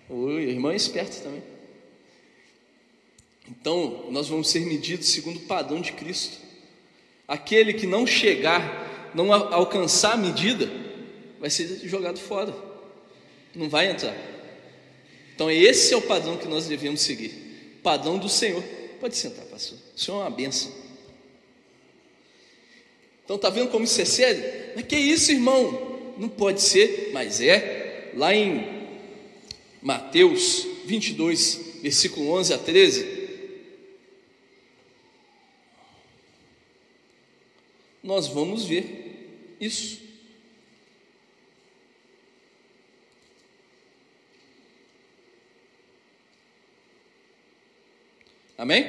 [0.08, 1.42] O irmão é esperto também.
[3.48, 6.38] Então, nós vamos ser medidos segundo o padrão de Cristo.
[7.28, 10.68] Aquele que não chegar, não alcançar a medida,
[11.38, 12.52] vai ser jogado fora.
[13.54, 14.16] Não vai entrar.
[15.32, 17.78] Então, esse é o padrão que nós devemos seguir.
[17.84, 18.64] Padrão do Senhor.
[18.98, 19.78] Pode sentar, pastor.
[19.94, 20.79] O Senhor é uma benção.
[23.30, 24.42] Então, tá vendo como isso é sério?
[24.74, 26.14] Mas que isso, irmão?
[26.18, 28.10] Não pode ser, mas é.
[28.16, 28.88] Lá em
[29.80, 33.28] Mateus 22, versículo 11 a 13,
[38.02, 40.00] nós vamos ver isso.
[48.58, 48.86] Amém?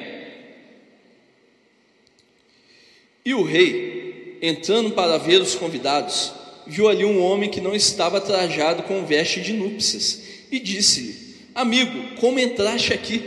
[3.24, 4.01] E o rei,
[4.42, 6.32] entrando para ver os convidados,
[6.66, 11.14] viu ali um homem que não estava trajado com veste de núpcias, e disse-lhe:
[11.54, 13.22] Amigo, como entraste aqui?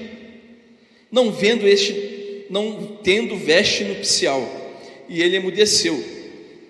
[1.09, 4.65] Não vendo este, não tendo veste nupcial
[5.07, 6.03] e ele emudeceu.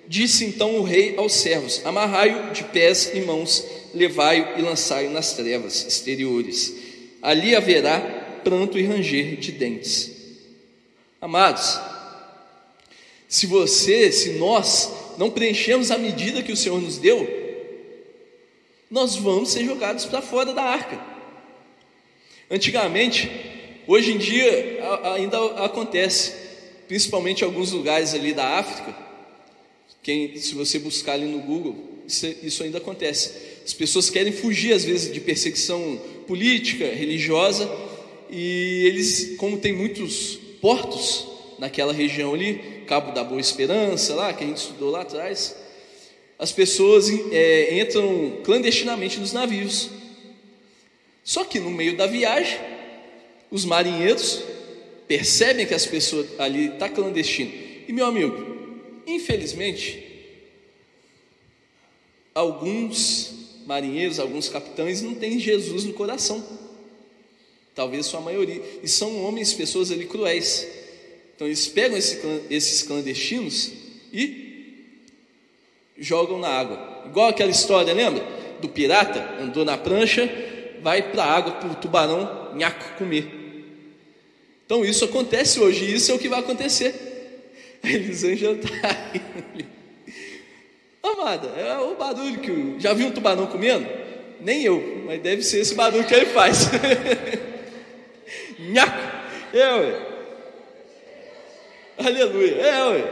[0.08, 5.34] Disse então o rei aos servos: Amarrai-o de pés e mãos, levai-o e lançai-o nas
[5.34, 6.76] trevas exteriores.
[7.22, 8.00] Ali haverá
[8.44, 10.12] pranto e ranger de dentes.
[11.20, 11.80] Amados,
[13.28, 17.28] se você, se nós não preenchemos a medida que o Senhor nos deu,
[18.90, 21.00] nós vamos ser jogados para fora da arca.
[22.50, 23.30] Antigamente,
[23.88, 24.80] hoje em dia
[25.16, 26.46] ainda acontece
[26.88, 28.96] principalmente em alguns lugares ali da África.
[30.04, 31.76] Quem, se você buscar ali no Google,
[32.08, 33.34] isso, isso ainda acontece.
[33.66, 37.70] As pessoas querem fugir às vezes de perseguição política, religiosa,
[38.30, 44.44] e eles, como tem muitos portos naquela região ali, Cabo da Boa Esperança, lá que
[44.44, 45.56] a gente estudou lá atrás,
[46.38, 49.90] as pessoas é, entram clandestinamente nos navios.
[51.24, 52.60] Só que no meio da viagem,
[53.50, 54.44] os marinheiros
[55.08, 57.52] percebem que as pessoas ali está clandestino.
[57.88, 58.36] E meu amigo,
[59.08, 60.04] infelizmente,
[62.34, 66.44] alguns marinheiros, alguns capitães não têm Jesus no coração.
[67.74, 68.62] Talvez sua maioria.
[68.84, 70.68] E são homens, pessoas ali cruéis.
[71.36, 73.72] Então eles pegam esse, esses clandestinos
[74.12, 74.46] e
[75.98, 77.04] jogam na água.
[77.06, 78.24] Igual aquela história, lembra?
[78.62, 80.30] Do pirata, andou na prancha,
[80.82, 83.28] vai para a água para o tubarão nhaco comer.
[84.66, 86.96] Então isso acontece hoje, isso é o que vai acontecer.
[87.84, 89.12] A Elisângela está.
[91.04, 92.76] Amada, é o barulho que.
[92.80, 93.88] Já viu um tubarão comendo?
[94.42, 96.70] Nem eu, mas deve ser esse barulho que ele faz.
[98.58, 99.16] Nhaco!
[99.54, 100.15] Eu,
[101.98, 102.56] Aleluia.
[102.56, 103.04] É, ué.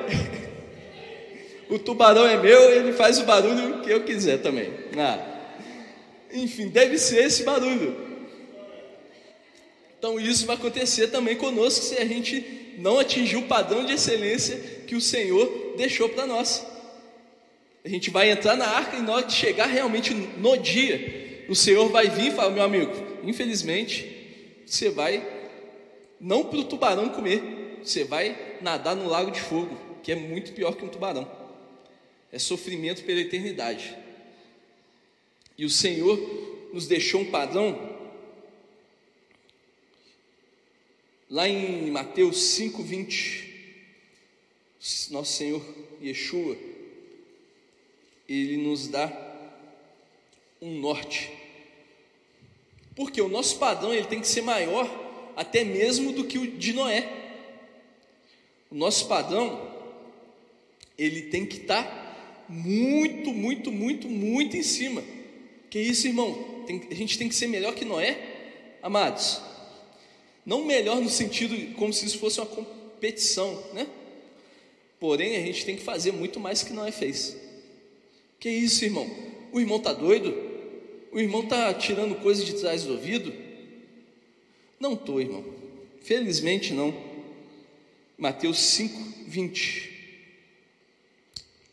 [1.69, 4.71] O tubarão é meu, ele faz o barulho que eu quiser também.
[4.97, 5.17] Ah.
[6.31, 7.95] Enfim, deve ser esse barulho.
[9.97, 14.57] Então isso vai acontecer também conosco se a gente não atingir o padrão de excelência
[14.85, 16.65] que o Senhor deixou para nós.
[17.85, 21.55] A gente vai entrar na arca e na hora que chegar realmente no dia, o
[21.55, 22.91] Senhor vai vir e falar, meu amigo,
[23.23, 25.25] infelizmente, você vai
[26.19, 30.53] não para o tubarão comer, você vai nadar no lago de fogo, que é muito
[30.53, 31.29] pior que um tubarão.
[32.31, 33.95] É sofrimento pela eternidade.
[35.57, 36.17] E o Senhor
[36.73, 37.93] nos deixou um padrão
[41.29, 43.51] lá em Mateus 5:20.
[45.11, 45.63] Nosso Senhor
[46.01, 46.57] Yeshua
[48.27, 49.11] ele nos dá
[50.61, 51.31] um norte.
[52.95, 54.89] Porque o nosso padrão ele tem que ser maior
[55.35, 57.22] até mesmo do que o de Noé.
[58.73, 59.71] O nosso padrão
[60.97, 65.03] ele tem que estar tá muito, muito, muito, muito em cima.
[65.69, 66.63] Que isso, irmão?
[66.65, 68.17] Tem, a gente tem que ser melhor que Noé,
[68.81, 69.39] amados.
[70.43, 73.85] Não melhor no sentido como se isso fosse uma competição, né?
[74.99, 77.37] Porém, a gente tem que fazer muito mais que Noé fez.
[78.39, 79.07] Que isso, irmão?
[79.51, 80.35] O irmão está doido?
[81.11, 83.31] O irmão está tirando coisas de trás do ouvido?
[84.79, 85.45] Não estou, irmão.
[86.01, 87.12] Felizmente não.
[88.23, 89.91] Mateus 5, 20.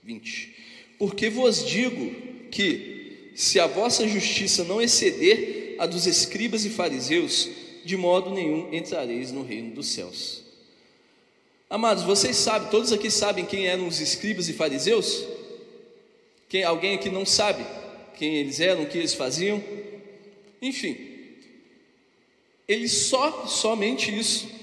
[0.02, 0.56] 20.
[0.98, 2.12] Porque vos digo
[2.50, 7.48] que se a vossa justiça não exceder a dos escribas e fariseus,
[7.84, 10.42] de modo nenhum entrareis no reino dos céus.
[11.70, 15.24] Amados, vocês sabem, todos aqui sabem quem eram os escribas e fariseus?
[16.48, 17.64] Quem, alguém aqui não sabe
[18.18, 19.62] quem eles eram, o que eles faziam?
[20.60, 20.96] Enfim,
[22.66, 24.58] eles só, somente isso,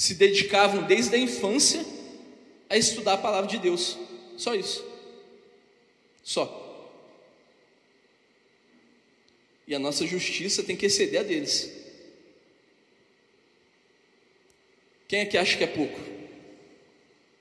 [0.00, 1.84] se dedicavam desde a infância
[2.70, 3.98] a estudar a palavra de Deus,
[4.34, 4.82] só isso,
[6.22, 6.90] só.
[9.66, 11.70] E a nossa justiça tem que exceder a deles.
[15.06, 16.00] Quem é que acha que é pouco?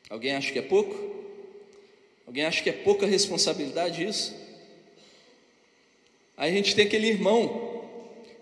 [0.09, 1.15] Alguém acha que é pouco?
[2.27, 4.35] Alguém acha que é pouca responsabilidade isso?
[6.35, 7.89] Aí a gente tem aquele irmão,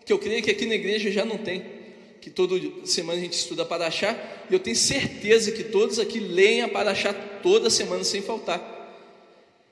[0.03, 1.76] que eu creio que aqui na igreja já não tem,
[2.27, 6.19] que toda semana a gente estuda para achar, e eu tenho certeza que todos aqui
[6.19, 8.59] leem a Paraxá toda semana sem faltar.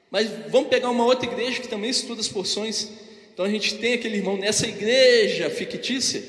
[0.09, 2.91] Mas vamos pegar uma outra igreja que também estuda as porções,
[3.33, 6.23] então a gente tem aquele irmão nessa igreja fictícia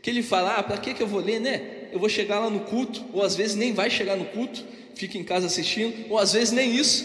[0.00, 1.88] que ele fala: ah, para que, que eu vou ler, né?
[1.90, 5.18] Eu vou chegar lá no culto, ou às vezes nem vai chegar no culto, fica
[5.18, 7.04] em casa assistindo, ou às vezes nem isso.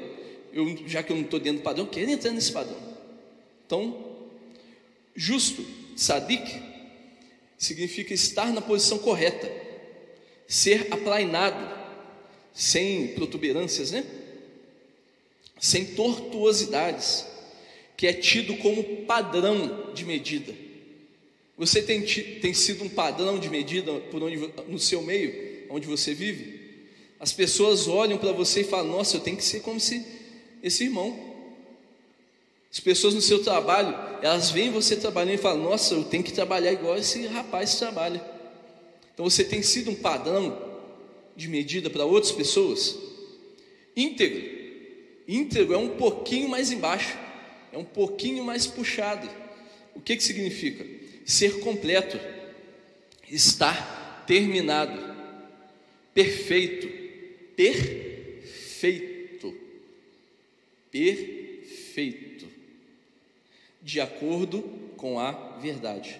[0.54, 2.78] eu, já que eu não estou dentro do padrão, eu quero entrar nesse padrão.
[3.66, 4.20] Então,
[5.16, 6.62] justo, sadik,
[7.58, 9.52] significa estar na posição correta,
[10.48, 11.82] ser aplainado,
[12.54, 14.06] sem protuberâncias, né?
[15.60, 17.26] Sem tortuosidades,
[17.98, 20.54] que é tido como padrão de medida.
[21.66, 26.14] Você tem, tem sido um padrão de medida por onde, no seu meio, onde você
[26.14, 26.60] vive?
[27.18, 30.06] As pessoas olham para você e falam: Nossa, eu tenho que ser como se
[30.62, 31.18] esse irmão.
[32.70, 36.34] As pessoas no seu trabalho, elas veem você trabalhando e falam: Nossa, eu tenho que
[36.34, 38.22] trabalhar igual esse rapaz trabalha.
[39.14, 40.62] Então você tem sido um padrão
[41.34, 42.98] de medida para outras pessoas?
[43.96, 44.44] Íntegro.
[45.26, 47.18] Íntegro é um pouquinho mais embaixo,
[47.72, 49.30] é um pouquinho mais puxado.
[49.96, 51.03] O que, que significa?
[51.26, 52.20] Ser completo,
[53.30, 55.00] estar terminado,
[56.14, 56.88] perfeito,
[57.56, 59.56] perfeito,
[60.92, 61.44] perfeito
[63.84, 64.62] de acordo
[64.96, 66.20] com a verdade.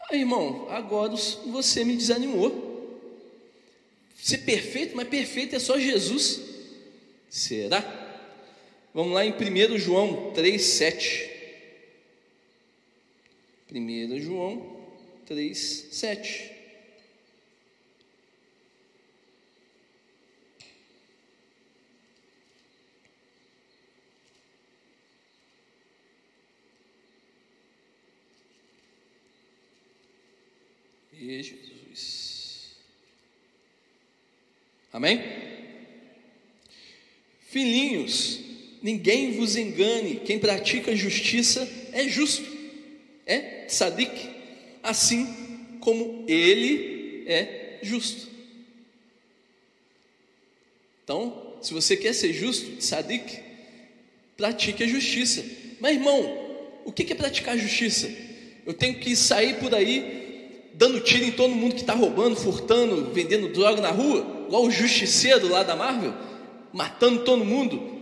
[0.00, 1.14] Ah, irmão, agora
[1.46, 2.98] você me desanimou.
[4.16, 6.40] Ser perfeito, mas perfeito é só Jesus.
[7.28, 7.98] Será?
[8.92, 11.29] Vamos lá em 1 João 3, 7.
[13.72, 14.80] 1 João
[15.26, 15.58] 3,
[15.92, 16.50] 7.
[31.12, 32.74] E Jesus.
[34.92, 35.22] Amém?
[37.40, 38.40] Filhinhos,
[38.82, 42.49] ninguém vos engane, quem pratica justiça é justo,
[43.30, 44.28] é tzadik,
[44.82, 48.28] assim como ele é justo.
[51.04, 53.38] Então, se você quer ser justo, tzadik,
[54.36, 55.44] pratique a justiça.
[55.80, 56.20] Mas irmão,
[56.84, 58.10] o que é praticar justiça?
[58.66, 63.12] Eu tenho que sair por aí dando tiro em todo mundo que está roubando, furtando,
[63.12, 66.14] vendendo droga na rua, igual o justiceiro lá da Marvel,
[66.72, 67.99] matando todo mundo,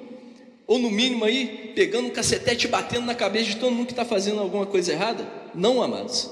[0.69, 3.93] ou no mínimo aí, pegando um cacetete e batendo na cabeça de todo mundo que
[3.95, 5.27] está fazendo alguma coisa errada?
[5.55, 6.29] Não, amados.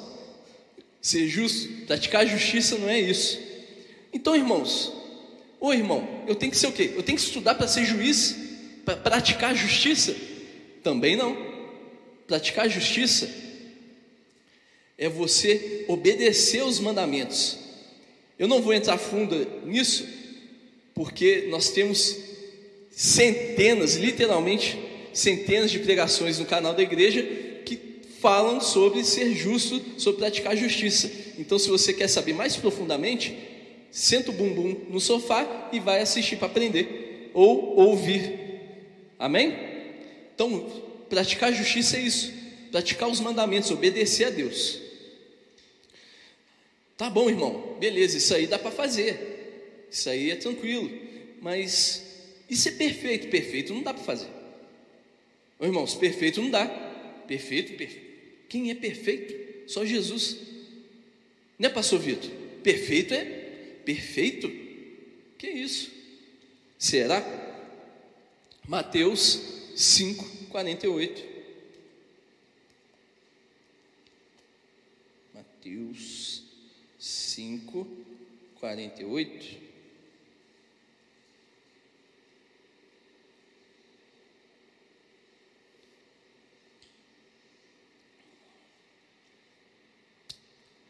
[1.01, 3.41] Ser justo, praticar justiça não é isso.
[4.13, 4.93] Então, irmãos,
[5.59, 6.93] ô irmão, eu tenho que ser o quê?
[6.95, 8.37] Eu tenho que estudar para ser juiz,
[8.85, 10.15] para praticar justiça?
[10.83, 11.35] Também não.
[12.27, 13.31] Praticar justiça
[14.99, 17.57] é você obedecer os mandamentos.
[18.39, 19.35] Eu não vou entrar fundo
[19.65, 20.07] nisso,
[20.95, 22.26] porque nós temos
[22.97, 24.79] centenas, literalmente
[25.13, 27.23] centenas de pregações no canal da igreja
[27.67, 27.79] que
[28.21, 31.11] falam sobre ser justo, sobre praticar justiça.
[31.39, 33.37] Então, se você quer saber mais profundamente,
[33.91, 38.41] senta o bumbum no sofá e vai assistir para aprender ou ouvir.
[39.19, 39.55] Amém?
[40.35, 40.67] Então,
[41.11, 42.33] praticar justiça é isso,
[42.73, 44.81] praticar os mandamentos, obedecer a Deus.
[46.97, 50.91] Tá bom, irmão, beleza, isso aí dá para fazer, isso aí é tranquilo,
[51.43, 52.06] mas
[52.49, 53.29] isso é perfeito?
[53.29, 54.29] Perfeito não dá para fazer.
[55.59, 56.67] Ô, irmãos, perfeito não dá,
[57.27, 58.07] perfeito, perfeito.
[58.49, 59.71] Quem é perfeito?
[59.71, 60.37] Só Jesus,
[61.59, 62.31] não é, Pastor Vitor?
[62.63, 63.25] Perfeito é
[63.85, 64.49] perfeito?
[65.39, 65.91] Que isso?
[66.79, 67.25] Será?
[68.67, 69.41] Mateus
[69.75, 71.25] 5, 48.
[75.35, 76.43] Mateus
[76.99, 77.87] 5,
[78.61, 79.66] 48.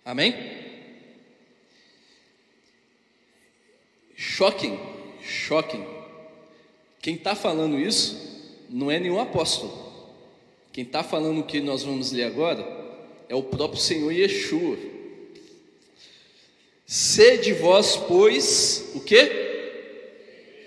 [0.06, 0.36] Amém?
[4.14, 4.78] Shocking,
[5.20, 5.84] shocking.
[7.02, 8.16] Quem está falando isso
[8.70, 9.84] não é nenhum apóstolo.
[10.72, 12.64] Quem está falando o que nós vamos ler agora
[13.28, 14.78] é o próprio Senhor Yeshua.
[16.86, 19.24] Sede vós, pois, o que?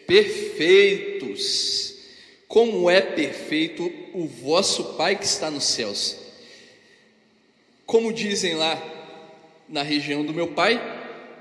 [0.05, 1.95] Perfeitos,
[2.45, 6.17] como é perfeito o vosso Pai que está nos céus.
[7.85, 8.98] Como dizem lá
[9.69, 10.79] na região do meu pai,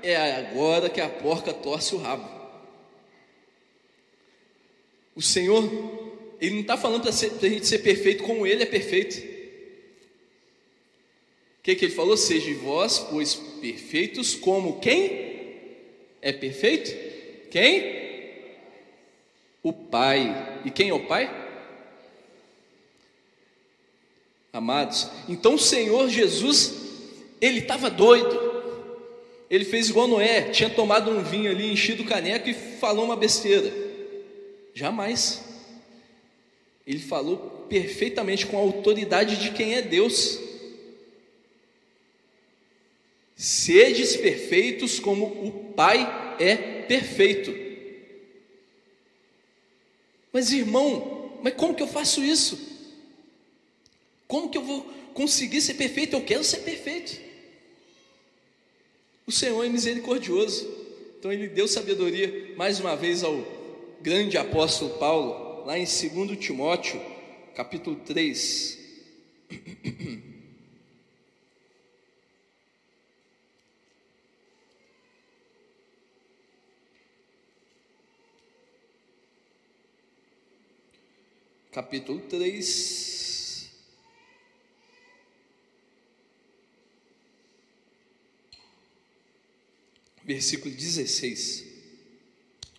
[0.01, 2.29] é agora que a porca torce o rabo.
[5.15, 5.63] O Senhor,
[6.39, 9.17] Ele não está falando para a gente ser perfeito como Ele é perfeito.
[11.59, 12.15] O que, que ele falou?
[12.15, 15.29] Seja vós, pois perfeitos, como quem
[16.21, 16.89] é perfeito?
[17.51, 17.99] Quem?
[19.61, 20.61] O Pai.
[20.63, 21.29] E quem é o Pai?
[24.51, 26.73] Amados, então o Senhor Jesus,
[27.41, 28.49] ele estava doido.
[29.49, 33.15] Ele fez igual Noé, tinha tomado um vinho ali, enchido o caneco e falou uma
[33.15, 33.73] besteira.
[34.73, 35.43] Jamais.
[36.85, 40.39] Ele falou perfeitamente com a autoridade de quem é Deus.
[43.35, 47.55] Sedes perfeitos como o Pai é perfeito.
[50.31, 52.59] Mas irmão, mas como que eu faço isso?
[54.27, 54.81] Como que eu vou
[55.13, 56.15] conseguir ser perfeito?
[56.15, 57.28] Eu quero ser perfeito.
[59.29, 60.67] O Senhor é misericordioso.
[61.19, 63.45] Então ele deu sabedoria mais uma vez ao
[64.01, 66.99] grande apóstolo Paulo, lá em 2 Timóteo,
[67.53, 68.79] capítulo 3.
[81.71, 83.38] capítulo 3.
[90.29, 91.65] Versículo 16.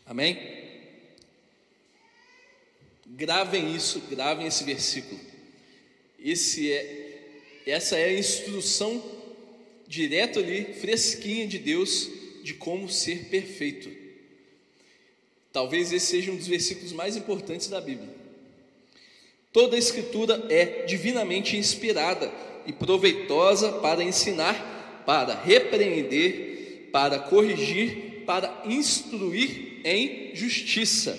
[0.06, 0.38] Amém?
[3.04, 5.20] Gravem isso, gravem esse versículo.
[6.16, 7.18] Esse é,
[7.66, 9.02] essa é a instrução
[9.88, 12.08] direto ali, fresquinha de Deus,
[12.44, 13.90] de como ser perfeito.
[15.52, 18.14] Talvez esse seja um dos versículos mais importantes da Bíblia.
[19.52, 22.32] Toda a Escritura é divinamente inspirada
[22.64, 26.49] e proveitosa para ensinar, para repreender,
[26.92, 31.18] para corrigir, para instruir em justiça,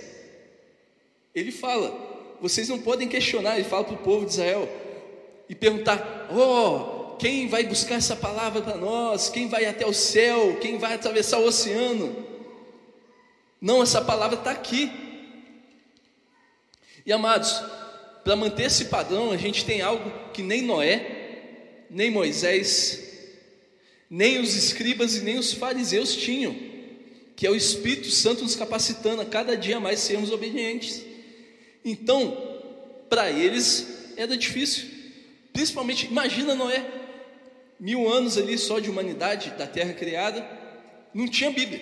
[1.35, 4.69] ele fala: vocês não podem questionar, ele fala para o povo de Israel,
[5.49, 9.29] e perguntar: oh, quem vai buscar essa palavra para nós?
[9.29, 10.57] Quem vai até o céu?
[10.61, 12.25] Quem vai atravessar o oceano?
[13.61, 14.91] Não, essa palavra está aqui.
[17.05, 17.63] E amados,
[18.23, 23.03] para manter esse padrão, a gente tem algo que nem Noé, nem Moisés,
[24.09, 26.55] nem os escribas e nem os fariseus tinham,
[27.35, 31.05] que é o Espírito Santo nos capacitando a cada dia mais sermos obedientes.
[31.85, 32.37] Então,
[33.09, 34.87] para eles era difícil,
[35.53, 36.98] principalmente, imagina Noé,
[37.79, 40.47] mil anos ali só de humanidade, da terra criada,
[41.15, 41.81] não tinha Bíblia.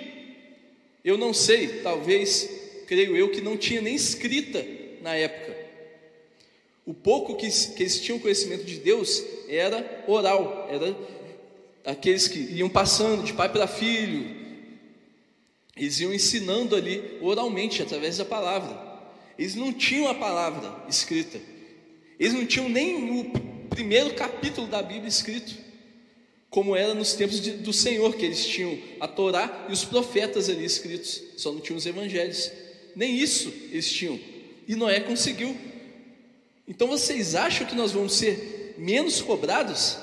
[1.05, 2.49] Eu não sei, talvez,
[2.87, 4.65] creio eu, que não tinha nem escrita
[5.03, 5.57] na época.
[6.85, 10.97] O pouco que, que eles tinham conhecimento de Deus era oral, era
[11.85, 14.37] aqueles que iam passando de pai para filho,
[15.77, 18.87] eles iam ensinando ali oralmente, através da palavra.
[19.39, 21.39] Eles não tinham a palavra escrita.
[22.19, 23.31] Eles não tinham nem o
[23.69, 25.55] primeiro capítulo da Bíblia escrito,
[26.51, 30.49] como era nos tempos de, do Senhor, que eles tinham a Torá e os profetas
[30.49, 32.51] ali escritos, só não tinham os evangelhos.
[32.95, 34.19] Nem isso eles tinham.
[34.67, 35.57] E Noé conseguiu.
[36.67, 39.99] Então vocês acham que nós vamos ser menos cobrados?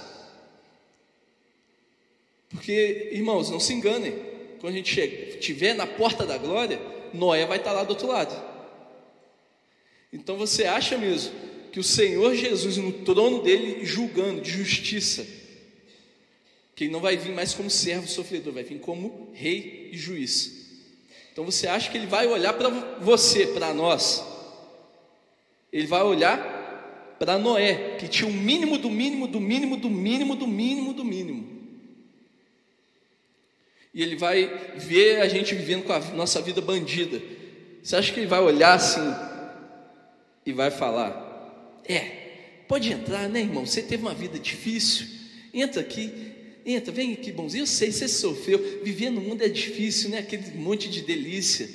[2.50, 4.14] Porque, irmãos, não se enganem.
[4.60, 6.80] Quando a gente estiver na porta da glória,
[7.14, 8.34] Noé vai estar lá do outro lado.
[10.12, 11.34] Então você acha mesmo
[11.72, 15.26] que o Senhor Jesus, no trono dele, julgando de justiça,
[16.76, 20.64] que ele não vai vir mais como servo sofredor, vai vir como rei e juiz.
[21.32, 22.70] Então você acha que ele vai olhar para
[23.00, 24.24] você, para nós,
[25.72, 30.36] ele vai olhar para Noé, que tinha o mínimo do mínimo, do mínimo, do mínimo,
[30.36, 31.54] do mínimo, do mínimo.
[33.94, 34.46] E ele vai
[34.76, 37.22] ver a gente vivendo com a nossa vida bandida.
[37.82, 39.02] Você acha que ele vai olhar assim,
[40.46, 42.00] e vai falar: É,
[42.68, 43.66] pode entrar, né, irmão?
[43.66, 45.08] Você teve uma vida difícil,
[45.54, 46.33] entra aqui,
[46.66, 47.64] entra, vem aqui, bonzinho.
[47.64, 50.20] Eu sei, você sofreu, viver no mundo é difícil, né?
[50.20, 51.70] Aquele monte de delícia.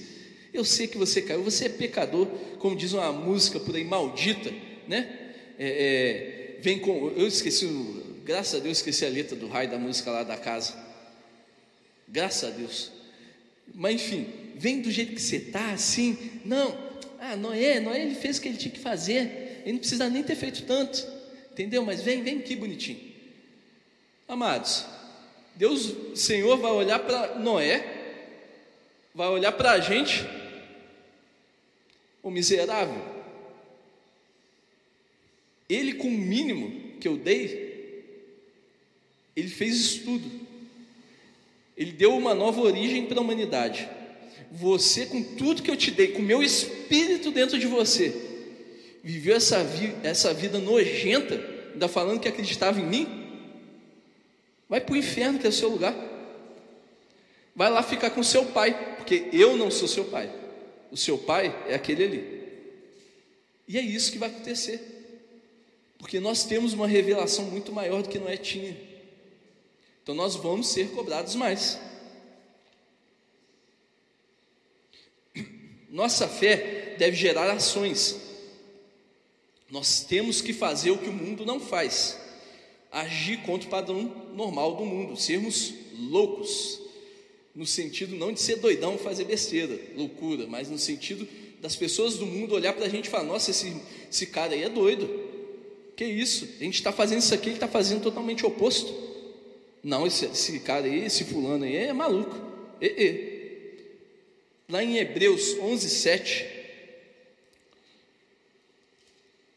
[0.52, 2.26] Eu sei que você caiu, você é pecador,
[2.58, 4.52] como diz uma música por aí, maldita,
[4.86, 5.08] né?
[5.58, 7.10] É, é, vem com.
[7.10, 7.68] Eu esqueci,
[8.24, 10.74] graças a Deus, esqueci a letra do raio da música lá da casa.
[12.06, 12.90] Graças a Deus.
[13.74, 14.26] Mas enfim,
[14.56, 16.16] vem do jeito que você está, assim.
[16.44, 16.76] Não,
[17.20, 19.60] ah, Noé, Noé ele fez o que ele tinha que fazer.
[19.62, 21.06] Ele não precisa nem ter feito tanto.
[21.52, 21.84] Entendeu?
[21.84, 23.07] Mas vem, vem aqui bonitinho.
[24.28, 24.84] Amados,
[25.56, 27.82] Deus, o Senhor vai olhar para Noé,
[29.14, 30.24] vai olhar para a gente,
[32.22, 33.02] o miserável,
[35.68, 37.68] Ele, com o mínimo que eu dei,
[39.36, 40.28] ele fez estudo.
[41.76, 43.88] Ele deu uma nova origem para a humanidade.
[44.50, 48.14] Você, com tudo que eu te dei, com o meu espírito dentro de você,
[49.04, 51.40] viveu essa, vi essa vida nojenta,
[51.72, 53.17] ainda falando que acreditava em mim?
[54.68, 55.94] Vai para o inferno, que é o seu lugar.
[57.54, 60.32] Vai lá ficar com seu pai, porque eu não sou seu pai.
[60.90, 62.38] O seu pai é aquele ali.
[63.66, 64.80] E é isso que vai acontecer.
[65.98, 68.76] Porque nós temos uma revelação muito maior do que Noé tinha.
[70.02, 71.78] Então nós vamos ser cobrados mais.
[75.90, 78.16] Nossa fé deve gerar ações.
[79.70, 82.18] Nós temos que fazer o que o mundo não faz.
[82.90, 86.80] Agir contra o padrão normal do mundo, sermos loucos,
[87.54, 91.26] no sentido não de ser doidão fazer besteira, loucura, mas no sentido
[91.60, 93.76] das pessoas do mundo olhar para a gente e falar: nossa, esse,
[94.10, 95.28] esse cara aí é doido.
[95.96, 96.48] Que isso?
[96.60, 98.94] A gente está fazendo isso aqui, ele está fazendo totalmente oposto.
[99.82, 102.36] Não, esse, esse, cara aí, esse fulano aí é maluco.
[102.80, 103.38] E, e.
[104.70, 106.46] Lá em Hebreus 11, 7,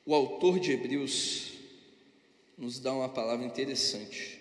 [0.06, 1.51] o autor de Hebreus
[2.62, 4.40] nos dá uma palavra interessante.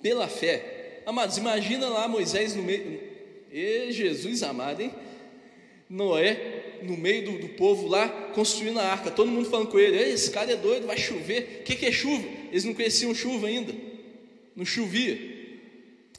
[0.00, 3.02] Pela fé, amados, imagina lá Moisés no meio,
[3.50, 4.94] e Jesus amado, hein?
[5.90, 9.98] Noé no meio do, do, povo lá construindo a arca, todo mundo falando com ele:
[9.98, 11.60] esse cara é doido, vai chover.
[11.60, 12.24] O que, que é chuva?
[12.50, 13.74] Eles não conheciam chuva ainda,
[14.54, 15.18] não chovia.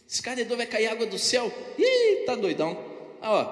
[0.09, 1.49] Esse cara é doido, vai cair água do céu.
[1.79, 2.77] Ih, tá doidão.
[3.21, 3.43] Ah, ó,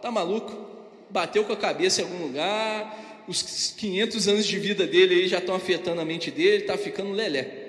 [0.00, 0.70] tá maluco?
[1.08, 3.09] Bateu com a cabeça em algum lugar.
[3.30, 7.12] Os 500 anos de vida dele aí já estão afetando a mente dele, tá ficando
[7.12, 7.68] lelé.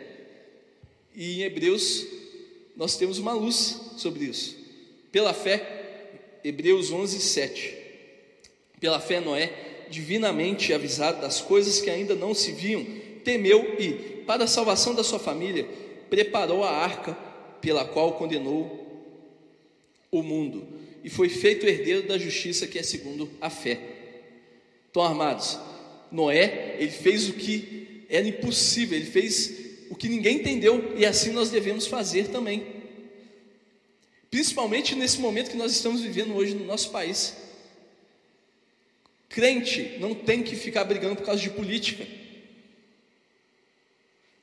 [1.16, 2.07] E em Hebreus
[2.76, 4.57] nós temos uma luz sobre isso.
[5.12, 7.78] Pela fé, Hebreus 11, 7.
[8.80, 9.53] Pela fé, Noé,
[9.88, 12.84] divinamente avisado das coisas que ainda não se viam,
[13.24, 15.70] temeu e, para a salvação da sua família,
[16.09, 17.14] preparou a arca
[17.62, 19.05] pela qual condenou
[20.09, 20.68] o mundo
[21.03, 23.90] e foi feito herdeiro da justiça que é segundo a fé.
[24.91, 25.57] Então, armados,
[26.11, 31.31] Noé, ele fez o que era impossível, ele fez o que ninguém entendeu, e assim
[31.31, 32.81] nós devemos fazer também.
[34.29, 37.37] Principalmente nesse momento que nós estamos vivendo hoje no nosso país.
[39.29, 42.05] Crente não tem que ficar brigando por causa de política.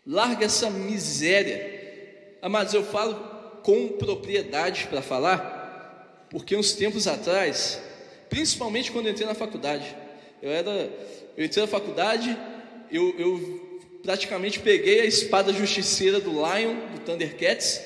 [0.07, 2.37] Larga essa miséria.
[2.41, 3.15] Amados, eu falo
[3.63, 7.79] com propriedade para falar, porque uns tempos atrás,
[8.31, 9.95] principalmente quando eu entrei na faculdade,
[10.43, 10.91] eu era,
[11.37, 12.37] eu entrei na faculdade,
[12.91, 17.81] eu, eu praticamente peguei a espada justiceira do Lion, do Thundercats,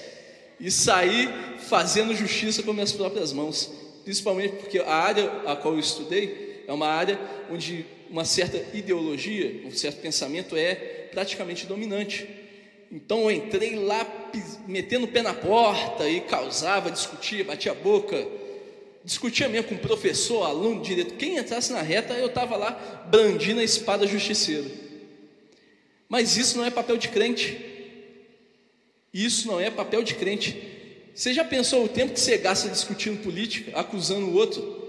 [0.61, 1.29] e saí
[1.69, 3.71] fazendo justiça com minhas próprias mãos.
[4.05, 7.19] Principalmente porque a área a qual eu estudei é uma área
[7.51, 10.75] onde uma certa ideologia, um certo pensamento é
[11.11, 12.29] praticamente dominante.
[12.91, 14.07] Então eu entrei lá
[14.69, 18.27] metendo o pé na porta e causava, discutia, batia a boca,
[19.05, 21.17] discutia mesmo com professor, aluno, diretor.
[21.17, 22.71] Quem entrasse na reta, eu estava lá
[23.11, 24.71] brandindo a espada justiceira.
[26.09, 27.59] Mas isso não é papel de crente.
[29.13, 30.57] Isso não é papel de crente.
[31.15, 34.83] Você já pensou o tempo que você gasta discutindo política, acusando o outro?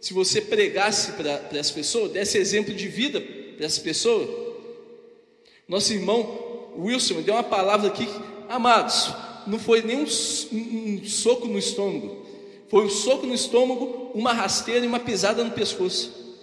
[0.00, 3.20] Se você pregasse para essa pessoa, desse exemplo de vida
[3.56, 4.50] para essa pessoa?
[5.68, 8.08] Nosso irmão Wilson deu uma palavra aqui,
[8.48, 9.12] amados,
[9.46, 10.06] não foi nem um,
[10.52, 12.19] um, um soco no estômago,
[12.70, 16.38] foi um soco no estômago, uma rasteira e uma pisada no pescoço,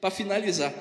[0.00, 0.72] para finalizar.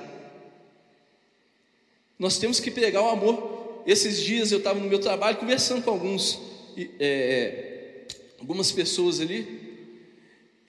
[2.19, 3.81] Nós temos que pregar o amor.
[3.87, 6.39] Esses dias eu estava no meu trabalho conversando com alguns,
[6.99, 8.05] é,
[8.39, 9.71] algumas pessoas ali,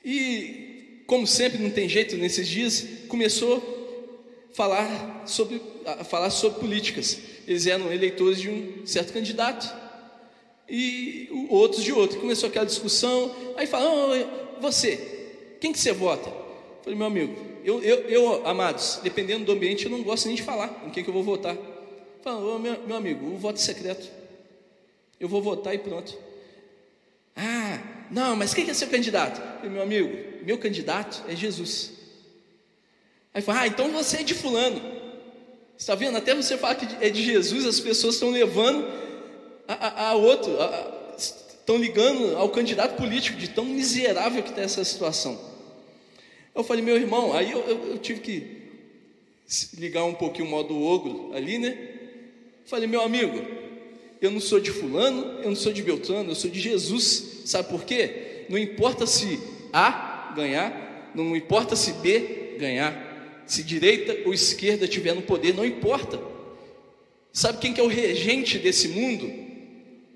[0.03, 3.81] e como sempre não tem jeito nesses dias, começou
[4.55, 5.61] falar sobre,
[6.09, 7.19] falar sobre políticas.
[7.47, 9.82] Eles eram eleitores de um certo candidato
[10.75, 12.19] e outros de outro.
[12.19, 14.97] Começou aquela discussão, aí falaram, oh, você,
[15.61, 16.31] quem que você vota?
[16.31, 20.35] Eu falei, meu amigo, eu, eu, eu, amados, dependendo do ambiente, eu não gosto nem
[20.35, 21.55] de falar em quem que eu vou votar.
[22.23, 24.11] Fala, meu, meu amigo, o voto é secreto.
[25.21, 26.19] Eu vou votar e pronto.
[27.37, 27.79] Ah,
[28.11, 29.43] não, mas quem que é seu candidato?
[29.57, 30.11] Falei, meu amigo,
[30.43, 31.93] meu candidato é Jesus.
[33.35, 34.81] Aí fala, ah, então você é de fulano.
[35.77, 36.17] Está vendo?
[36.17, 39.03] Até você falar que é de Jesus, as pessoas estão levando
[39.69, 40.53] a, a, outro,
[41.17, 45.39] estão ligando ao candidato político, de tão miserável que está essa situação.
[46.55, 48.63] Eu falei, meu irmão, aí eu, eu, eu tive que
[49.75, 51.77] ligar um pouquinho o modo ogro ali, né?
[52.65, 53.45] Falei, meu amigo,
[54.21, 57.43] eu não sou de fulano, eu não sou de Beltrano, eu sou de Jesus.
[57.45, 58.45] Sabe por quê?
[58.49, 59.41] Não importa se
[59.73, 63.11] A ganhar, não importa se B ganhar.
[63.47, 66.21] se direita ou esquerda tiver no poder, não importa.
[67.33, 69.42] Sabe quem que é o regente desse mundo?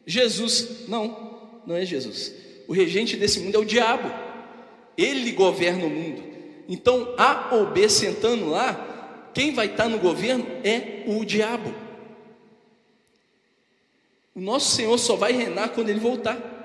[0.07, 0.87] Jesus.
[0.89, 2.33] Não, não é Jesus.
[2.69, 4.09] O regente desse mundo é o diabo.
[4.97, 6.23] Ele governa o mundo.
[6.69, 11.75] Então, A ou B sentando lá, quem vai estar no governo é o diabo.
[14.35, 16.57] O nosso Senhor só vai reinar quando ele voltar.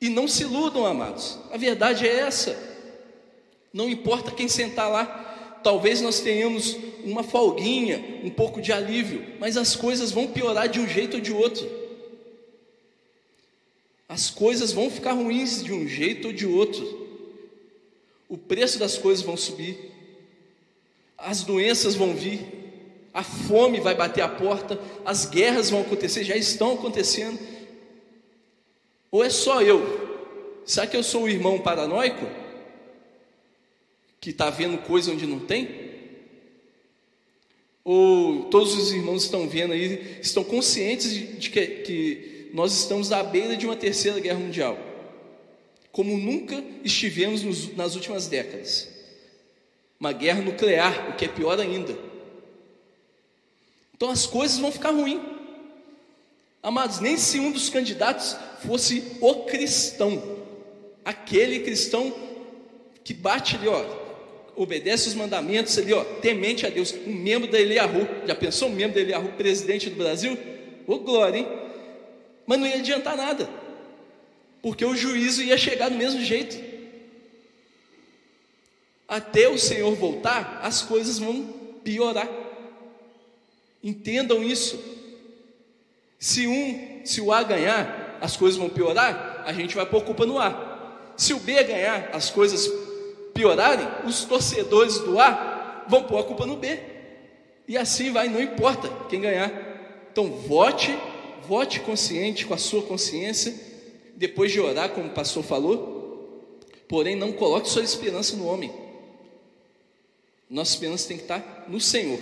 [0.00, 1.38] E não se iludam, amados.
[1.52, 2.58] A verdade é essa.
[3.72, 5.31] Não importa quem sentar lá,
[5.62, 10.80] talvez nós tenhamos uma folguinha, um pouco de alívio, mas as coisas vão piorar de
[10.80, 11.68] um jeito ou de outro.
[14.08, 17.08] As coisas vão ficar ruins de um jeito ou de outro.
[18.28, 19.90] O preço das coisas vão subir.
[21.16, 22.40] As doenças vão vir.
[23.14, 27.38] A fome vai bater a porta, as guerras vão acontecer, já estão acontecendo.
[29.10, 30.62] Ou é só eu?
[30.64, 32.26] Será que eu sou o irmão paranoico?
[34.22, 35.90] Que está vendo coisa onde não tem?
[37.84, 43.20] Ou todos os irmãos estão vendo aí, estão conscientes de, que, que nós estamos à
[43.24, 44.78] beira de uma terceira guerra mundial,
[45.90, 48.88] como nunca estivemos nos, nas últimas décadas.
[49.98, 51.98] Uma guerra nuclear, o que é pior ainda.
[53.92, 55.20] Então as coisas vão ficar ruins.
[56.62, 60.38] Amados, nem se um dos candidatos fosse o cristão,
[61.04, 62.14] aquele cristão
[63.02, 64.01] que bate ali, ó,
[64.56, 68.72] obedece os mandamentos ali, ó, temente a Deus, um membro da Eliahu, já pensou um
[68.72, 70.36] membro da Eliahu, presidente do Brasil?
[70.86, 71.48] Ô glória, hein?
[72.46, 73.48] Mas não ia adiantar nada,
[74.60, 76.72] porque o juízo ia chegar do mesmo jeito.
[79.08, 81.42] Até o Senhor voltar, as coisas vão
[81.84, 82.28] piorar.
[83.82, 84.82] Entendam isso.
[86.18, 90.24] Se um, se o A ganhar, as coisas vão piorar, a gente vai pôr culpa
[90.24, 91.12] no A.
[91.16, 92.70] Se o B ganhar, as coisas
[93.34, 96.78] piorarem, os torcedores do A vão pôr a culpa no B.
[97.66, 99.50] E assim vai, não importa quem ganhar.
[100.10, 100.96] Então vote,
[101.46, 103.54] vote consciente com a sua consciência,
[104.16, 106.60] depois de orar, como o pastor falou.
[106.88, 108.72] Porém, não coloque sua esperança no homem.
[110.50, 112.20] Nossa esperança tem que estar no Senhor.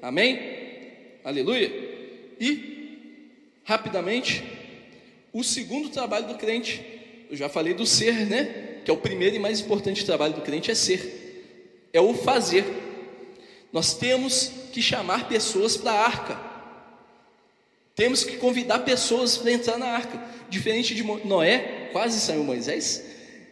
[0.00, 0.38] Amém?
[1.24, 1.68] Aleluia.
[2.38, 4.44] E rapidamente,
[5.32, 6.84] o segundo trabalho do crente.
[7.28, 8.73] Eu já falei do ser, né?
[8.84, 11.88] Que é o primeiro e mais importante trabalho do crente é ser.
[11.92, 12.64] É o fazer.
[13.72, 16.40] Nós temos que chamar pessoas para a arca.
[17.94, 20.20] Temos que convidar pessoas para entrar na arca.
[20.48, 23.04] Diferente de Noé, quase saiu Moisés.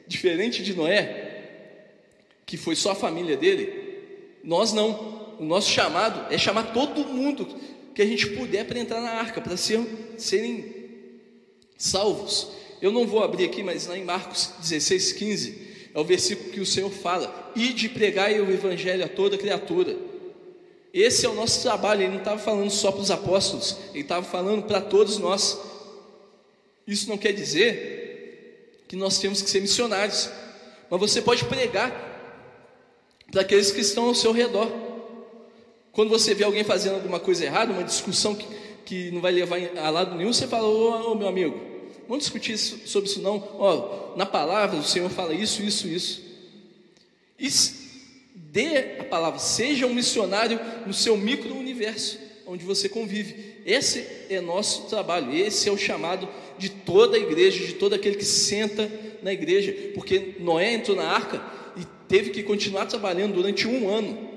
[0.06, 1.86] Diferente de Noé,
[2.44, 3.72] que foi só a família dele,
[4.44, 5.22] nós não.
[5.38, 7.48] O nosso chamado é chamar todo mundo
[7.94, 9.80] que a gente puder para entrar na arca, para ser,
[10.16, 10.72] serem
[11.76, 12.52] salvos.
[12.82, 16.58] Eu não vou abrir aqui, mas lá em Marcos 16, 15, é o versículo que
[16.60, 19.96] o Senhor fala: Ide pregai o evangelho a toda criatura.
[20.92, 22.02] Esse é o nosso trabalho.
[22.02, 25.60] Ele não estava falando só para os apóstolos, ele estava falando para todos nós.
[26.84, 30.28] Isso não quer dizer que nós temos que ser missionários,
[30.90, 32.10] mas você pode pregar
[33.30, 34.68] para aqueles que estão ao seu redor.
[35.92, 38.46] Quando você vê alguém fazendo alguma coisa errada, uma discussão que,
[38.84, 41.71] que não vai levar a lado nenhum, você fala, ô, ô meu amigo,
[42.08, 43.36] vamos discutir sobre isso não.
[43.58, 46.22] Ó, na palavra o Senhor fala isso, isso, isso.
[47.38, 47.48] E
[48.34, 53.62] dê a palavra, seja um missionário no seu micro-universo, onde você convive.
[53.64, 56.28] Esse é nosso trabalho, esse é o chamado
[56.58, 58.90] de toda a igreja, de todo aquele que senta
[59.22, 61.42] na igreja, porque Noé entrou na arca
[61.76, 64.32] e teve que continuar trabalhando durante um ano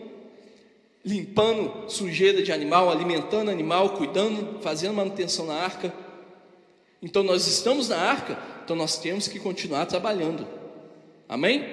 [1.06, 5.94] limpando sujeira de animal, alimentando animal, cuidando, fazendo manutenção na arca.
[7.06, 10.48] Então nós estamos na arca, então nós temos que continuar trabalhando.
[11.30, 11.64] Amém?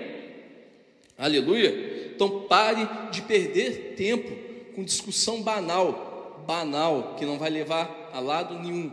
[1.16, 2.11] Aleluia.
[2.14, 4.30] Então pare de perder tempo
[4.74, 8.93] com discussão banal, banal, que não vai levar a lado nenhum.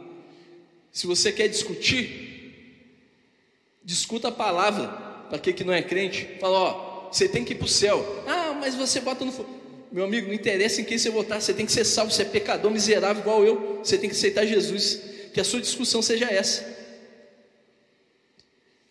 [0.94, 2.88] Se você quer discutir,
[3.84, 4.88] discuta a palavra.
[5.30, 8.24] Para quem que não é crente, fala, ó, você tem que ir para o céu.
[8.26, 9.50] Ah, mas você bota no fogo.
[9.92, 12.26] Meu amigo, não interessa em quem você votar, você tem que ser salvo, você é
[12.26, 15.19] pecador miserável igual eu, você tem que aceitar Jesus.
[15.40, 16.68] Que a sua discussão seja essa.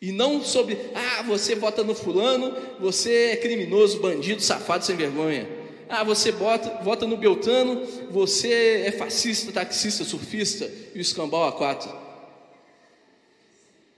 [0.00, 5.46] E não sobre, ah, você vota no fulano, você é criminoso, bandido, safado, sem vergonha.
[5.90, 11.52] Ah, você vota, vota no Beltrano, você é fascista, taxista, surfista e o escambau a
[11.52, 11.94] quatro.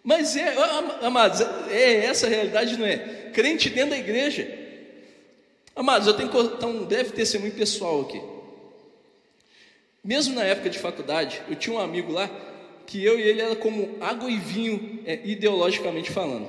[0.03, 0.53] Mas é,
[1.03, 1.41] amados,
[1.71, 3.31] é essa a realidade, não é?
[3.33, 4.59] Crente dentro da igreja
[5.77, 8.21] Amados, eu tenho que contar um breve testemunho pessoal aqui.
[10.03, 12.31] Mesmo na época de faculdade, eu tinha um amigo lá
[12.87, 16.49] que eu e ele era como água e vinho, é, ideologicamente falando.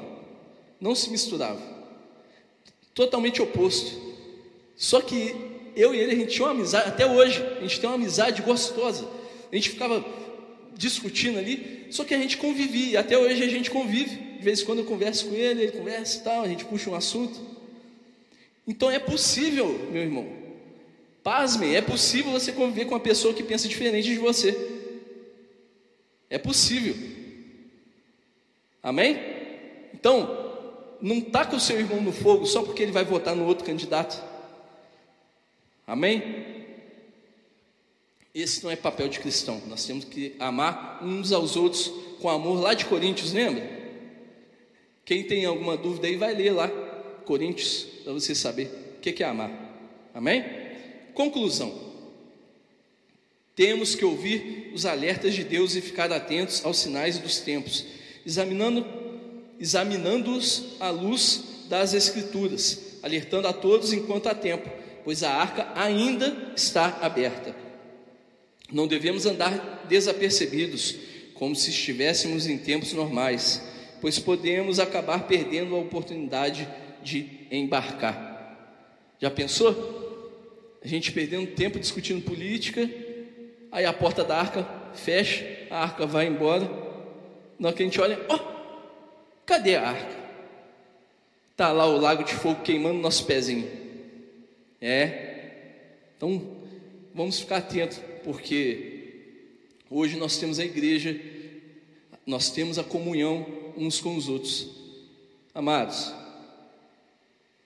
[0.79, 1.61] Não se misturava.
[2.95, 4.01] Totalmente oposto.
[4.75, 5.35] Só que
[5.75, 8.41] eu e ele, a gente tinha uma amizade, até hoje, a gente tem uma amizade
[8.41, 9.07] gostosa.
[9.51, 10.03] A gente ficava
[10.75, 14.15] discutindo ali, só que a gente convivia, até hoje a gente convive.
[14.15, 16.89] De vez em quando eu converso com ele, ele conversa e tal, a gente puxa
[16.89, 17.39] um assunto.
[18.67, 20.40] Então é possível, meu irmão.
[21.23, 24.57] Pasmem, é possível você conviver com uma pessoa que pensa diferente de você.
[26.29, 26.95] É possível.
[28.81, 29.19] Amém?
[29.93, 33.65] Então, não com o seu irmão no fogo só porque ele vai votar no outro
[33.65, 34.23] candidato.
[35.85, 36.45] Amém?
[38.33, 39.61] Esse não é papel de cristão.
[39.67, 41.91] Nós temos que amar uns aos outros
[42.21, 43.81] com amor lá de Coríntios, lembra?
[45.03, 46.69] Quem tem alguma dúvida aí vai ler lá
[47.25, 49.51] Coríntios para você saber o que é amar.
[50.13, 50.60] Amém?
[51.13, 51.91] Conclusão.
[53.55, 57.85] Temos que ouvir os alertas de Deus e ficar atentos aos sinais dos tempos,
[58.25, 58.85] examinando
[59.61, 64.67] examinando-os à luz das escrituras, alertando a todos enquanto há tempo,
[65.03, 67.55] pois a arca ainda está aberta.
[68.71, 70.95] Não devemos andar desapercebidos,
[71.35, 73.61] como se estivéssemos em tempos normais,
[74.01, 76.67] pois podemos acabar perdendo a oportunidade
[77.03, 78.31] de embarcar.
[79.19, 80.00] Já pensou?
[80.83, 82.89] A gente perdendo tempo discutindo política,
[83.71, 86.69] aí a porta da arca fecha, a arca vai embora.
[87.59, 90.21] Na hora que a gente olha, ó, oh, cadê a arca?
[91.55, 93.69] Tá lá o lago de fogo queimando nosso pezinho.
[94.81, 95.51] É.
[96.17, 96.57] Então,
[97.13, 99.35] vamos ficar atentos, porque
[99.89, 101.19] hoje nós temos a igreja,
[102.25, 103.45] nós temos a comunhão
[103.77, 104.69] uns com os outros.
[105.53, 106.11] Amados,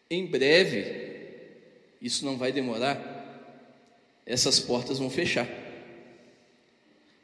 [0.10, 1.05] em breve,
[2.06, 3.14] isso não vai demorar,
[4.28, 5.50] essas portas vão fechar.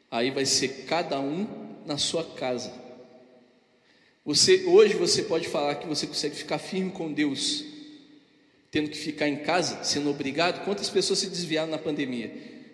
[0.09, 1.47] Aí vai ser cada um
[1.85, 2.73] na sua casa.
[4.25, 7.63] Você hoje você pode falar que você consegue ficar firme com Deus,
[8.71, 10.65] tendo que ficar em casa, sendo obrigado.
[10.65, 12.31] Quantas pessoas se desviaram na pandemia?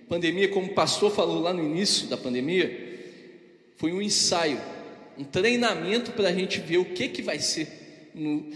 [0.08, 3.12] Pandemia, como o pastor falou lá no início da pandemia,
[3.76, 4.62] foi um ensaio,
[5.18, 8.49] um treinamento para a gente ver o que que vai ser no,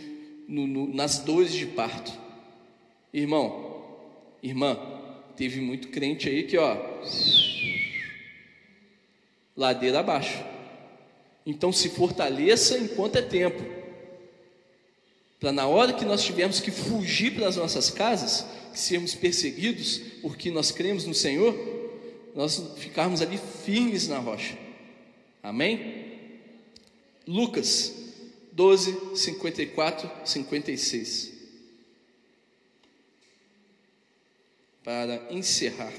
[0.48, 2.21] no, no, nas dores de parto.
[3.14, 3.84] Irmão,
[4.42, 4.78] irmã,
[5.36, 6.78] teve muito crente aí que, ó,
[9.56, 10.44] ladeira abaixo.
[11.46, 13.62] Então se fortaleça enquanto é tempo.
[15.40, 20.52] Para na hora que nós tivermos que fugir para as nossas casas, sermos perseguidos porque
[20.52, 21.56] nós cremos no Senhor,
[22.36, 24.58] nós ficarmos ali firmes na rocha.
[25.42, 26.20] Amém?
[27.28, 27.94] Lucas
[28.52, 31.31] 12, 54, 56.
[34.84, 35.94] Para encerrar.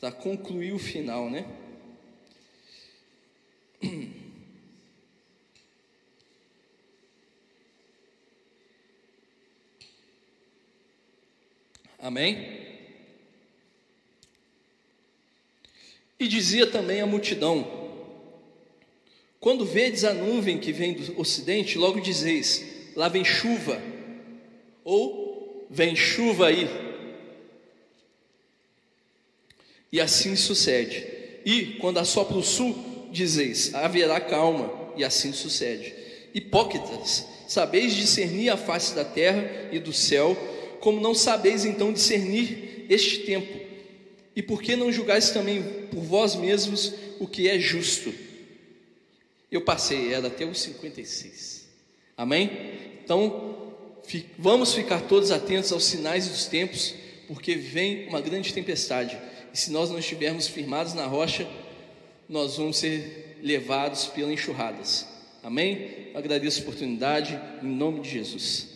[0.00, 1.44] Para concluir o final, né?
[11.98, 12.60] Amém?
[16.18, 17.79] E dizia também a multidão:
[19.40, 22.62] quando vedes a nuvem que vem do ocidente, logo dizeis:
[22.94, 23.80] lá vem chuva,
[24.84, 26.68] ou vem chuva aí.
[29.90, 31.06] E assim sucede.
[31.44, 35.94] E quando assopra o sul, dizeis: haverá calma, e assim sucede.
[36.34, 40.36] Hipócritas, sabeis discernir a face da terra e do céu,
[40.80, 43.58] como não sabeis então discernir este tempo?
[44.36, 48.14] E por que não julgais também por vós mesmos o que é justo?
[49.50, 51.68] Eu passei ela até os 56.
[52.16, 52.50] Amém?
[53.02, 53.72] Então,
[54.38, 56.94] vamos ficar todos atentos aos sinais dos tempos,
[57.26, 59.18] porque vem uma grande tempestade.
[59.52, 61.48] E se nós não estivermos firmados na rocha,
[62.28, 65.06] nós vamos ser levados pelas enxurradas.
[65.42, 66.10] Amém?
[66.12, 68.69] Eu agradeço a oportunidade, em nome de Jesus.